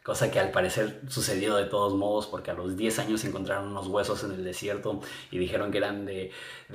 cosa 0.04 0.30
que 0.30 0.38
al 0.38 0.50
parecer 0.50 1.00
sucedió 1.08 1.56
de 1.56 1.64
todos 1.64 1.94
modos 1.94 2.26
porque 2.26 2.50
a 2.50 2.54
los 2.54 2.76
10 2.76 2.98
años 2.98 3.24
encontraron 3.24 3.70
unos 3.70 3.86
huesos 3.86 4.22
en 4.22 4.32
el 4.32 4.44
desierto 4.44 5.00
y 5.30 5.38
dijeron 5.38 5.70
que 5.70 5.78
eran 5.78 6.04
de, 6.04 6.30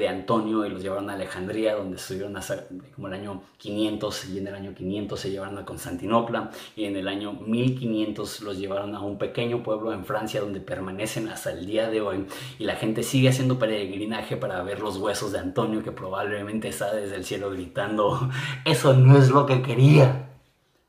Antonio 0.10 0.66
y 0.66 0.70
los 0.70 0.82
llevaron 0.82 1.10
a 1.12 1.14
Alejandría 1.14 1.76
donde 1.76 1.98
estuvieron 1.98 2.36
hasta 2.38 2.66
como 2.96 3.08
el 3.08 3.14
año 3.14 3.44
500 3.58 4.30
y 4.30 4.40
en 4.40 4.48
el 4.48 4.56
año 4.56 4.74
500 4.74 5.20
se 5.20 5.30
llevaron 5.30 5.60
a 5.60 5.66
Constantinopla 5.66 6.50
y 6.76 6.86
en 6.86 6.96
el 6.96 7.08
año 7.08 7.34
1500 7.34 8.42
los 8.42 8.58
llevaron 8.58 8.96
a 8.96 9.02
un 9.02 9.20
pequeño 9.20 9.62
pueblo 9.62 9.94
en 9.94 10.06
Francia 10.06 10.42
donde 10.42 10.62
permanecen 10.62 11.28
hasta 11.28 11.52
el 11.52 11.68
día 11.68 11.90
de 11.90 12.02
hoy. 12.02 12.26
Y 12.58 12.64
la 12.64 12.78
gente 12.78 13.04
sigue 13.04 13.30
haciendo 13.30 13.60
peregrinaje 13.60 14.38
para 14.38 14.64
ver 14.64 14.80
los 14.80 14.98
huesos 14.98 15.32
de 15.34 15.40
Antonio 15.40 15.84
que 15.84 15.92
probablemente 15.92 16.70
está 16.70 16.96
desde 16.96 17.16
el 17.16 17.26
cielo 17.26 17.52
gritando 17.52 18.30
eso 18.66 18.94
no 18.94 19.18
es 19.18 19.30
lo 19.30 19.46
que 19.46 19.62
quería 19.62 20.30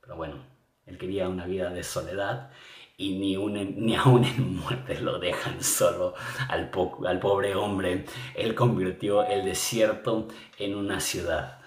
pero 0.00 0.16
bueno 0.16 0.49
él 0.90 0.98
quería 0.98 1.28
una 1.28 1.46
vida 1.46 1.70
de 1.70 1.84
soledad 1.84 2.50
y 2.96 3.14
ni, 3.14 3.36
ni 3.36 3.94
aún 3.94 4.24
en 4.24 4.56
muerte 4.56 5.00
lo 5.00 5.18
dejan 5.18 5.62
solo 5.62 6.14
al, 6.48 6.70
al 7.06 7.18
pobre 7.20 7.54
hombre. 7.54 8.04
Él 8.34 8.54
convirtió 8.54 9.24
el 9.24 9.44
desierto 9.44 10.28
en 10.58 10.74
una 10.74 11.00
ciudad. 11.00 11.60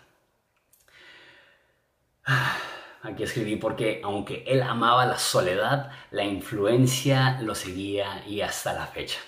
Aquí 3.01 3.23
escribí 3.23 3.55
porque 3.55 4.01
aunque 4.03 4.43
él 4.45 4.61
amaba 4.61 5.05
la 5.05 5.17
soledad, 5.17 5.91
la 6.11 6.23
influencia 6.23 7.41
lo 7.41 7.55
seguía 7.55 8.23
y 8.27 8.41
hasta 8.41 8.73
la 8.73 8.87
fecha. 8.87 9.19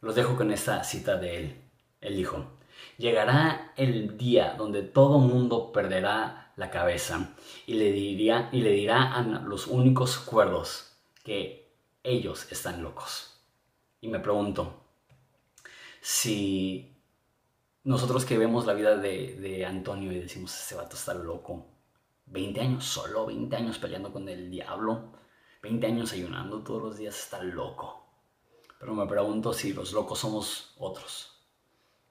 Los 0.00 0.14
dejo 0.14 0.36
con 0.36 0.50
esta 0.50 0.82
cita 0.84 1.16
de 1.16 1.36
él. 1.36 1.62
Él 2.00 2.16
dijo, 2.16 2.58
llegará 2.98 3.72
el 3.76 4.16
día 4.16 4.54
donde 4.56 4.82
todo 4.82 5.18
mundo 5.18 5.72
perderá 5.72 6.45
la 6.56 6.70
cabeza 6.70 7.34
y 7.66 7.74
le, 7.74 7.92
diría, 7.92 8.48
y 8.50 8.62
le 8.62 8.72
dirá 8.72 9.14
a 9.14 9.22
los 9.22 9.66
únicos 9.66 10.18
cuerdos 10.18 10.92
que 11.22 11.70
ellos 12.02 12.50
están 12.50 12.82
locos. 12.82 13.40
Y 14.00 14.08
me 14.08 14.20
pregunto, 14.20 14.82
si 16.00 16.96
nosotros 17.84 18.24
que 18.24 18.38
vemos 18.38 18.66
la 18.66 18.74
vida 18.74 18.96
de, 18.96 19.64
Antonio 19.66 20.12
y 20.12 20.20
decimos, 20.20 20.54
ese 20.54 20.74
vato 20.74 20.96
está 20.96 21.14
loco, 21.14 21.66
20 22.26 22.60
años 22.60 22.84
solo, 22.84 23.26
20 23.26 23.54
años 23.56 23.78
peleando 23.78 24.12
con 24.12 24.28
el 24.28 24.50
diablo, 24.50 25.12
20 25.62 25.86
años 25.86 26.12
ayunando 26.12 26.62
todos 26.62 26.82
los 26.82 26.96
días, 26.96 27.18
está 27.18 27.42
loco. 27.42 28.06
Pero 28.78 28.94
me 28.94 29.06
pregunto 29.06 29.52
si 29.52 29.72
los 29.72 29.92
locos 29.92 30.18
somos 30.18 30.74
otros, 30.78 31.35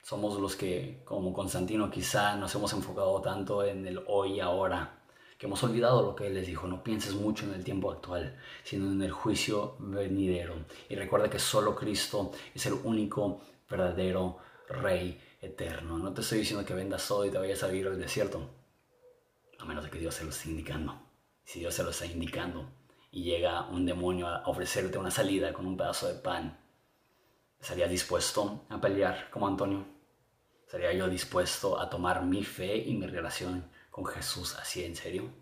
somos 0.06 0.40
los 0.40 0.56
que, 0.56 1.02
como 1.04 1.34
Constantino, 1.34 1.90
quizá 1.90 2.36
nos 2.36 2.54
hemos 2.54 2.72
enfocado 2.74 3.20
tanto 3.22 3.64
en 3.64 3.88
el 3.88 4.04
hoy 4.06 4.34
y 4.34 4.40
ahora, 4.40 5.00
que 5.36 5.48
hemos 5.48 5.64
olvidado 5.64 6.04
lo 6.04 6.16
que 6.16 6.28
él 6.28 6.36
les 6.36 6.46
dijo, 6.46 6.68
no 6.68 6.84
pienses 6.84 7.16
mucho 7.16 7.46
en 7.46 7.56
el 7.56 7.64
tiempo 7.64 7.92
actual, 7.92 8.40
sino 8.64 8.92
en 8.92 9.02
el 9.02 9.12
juicio 9.12 9.76
venidero. 9.80 10.54
Y 10.90 10.96
recuerda 10.96 11.28
que 11.28 11.40
solo 11.40 11.76
Cristo 11.76 12.32
es 12.54 12.68
el 12.68 12.74
único 12.84 13.42
verdadero 13.68 14.38
Rey 14.70 15.20
eterno. 15.42 15.98
No 15.98 16.14
te 16.14 16.22
estoy 16.22 16.38
diciendo 16.38 16.64
que 16.64 16.76
vendas 16.76 17.08
todo 17.08 17.26
y 17.26 17.32
te 17.32 17.40
vayas 17.40 17.64
a 17.64 17.68
vivir 17.68 17.88
al 17.88 17.98
desierto, 17.98 18.48
a 19.58 19.66
menos 19.66 19.86
de 19.86 19.90
que 19.90 19.98
Dios 19.98 20.14
se 20.14 20.24
lo 20.24 20.30
esté 20.30 20.52
indicando. 20.52 21.02
Si 21.44 21.62
Dios 21.62 21.74
se 21.74 21.84
lo 21.84 21.90
está 21.90 22.06
indicando 22.06 22.70
y 23.10 23.24
llega 23.24 23.68
un 23.70 23.88
demonio 23.88 24.28
a 24.28 24.44
ofrecerte 24.46 25.00
una 25.00 25.10
salida 25.10 25.52
con 25.52 25.66
un 25.66 25.76
pedazo 25.76 26.08
de 26.08 26.20
pan, 26.20 26.60
¿estarías 27.60 27.90
dispuesto 27.90 28.66
a 28.70 28.80
pelear 28.80 29.32
como 29.32 29.48
Antonio? 29.48 29.95
¿Estaría 30.76 31.00
yo 31.00 31.08
dispuesto 31.08 31.80
a 31.80 31.90
tomar 31.90 32.22
mi 32.26 32.44
fe 32.44 32.76
y 32.76 32.96
mi 32.96 33.08
relación 33.08 33.72
con 33.90 34.06
Jesús 34.06 34.56
así 34.56 34.84
en 34.84 34.94
serio? 34.94 35.34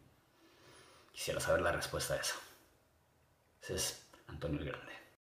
Quisiera 1.12 1.40
saber 1.40 1.62
la 1.62 1.72
respuesta 1.72 2.14
a 2.14 2.18
eso. 2.18 2.36
Entonces, 3.60 4.12
Antonio 4.28 4.60
el 4.60 4.68
Grande. 4.68 4.93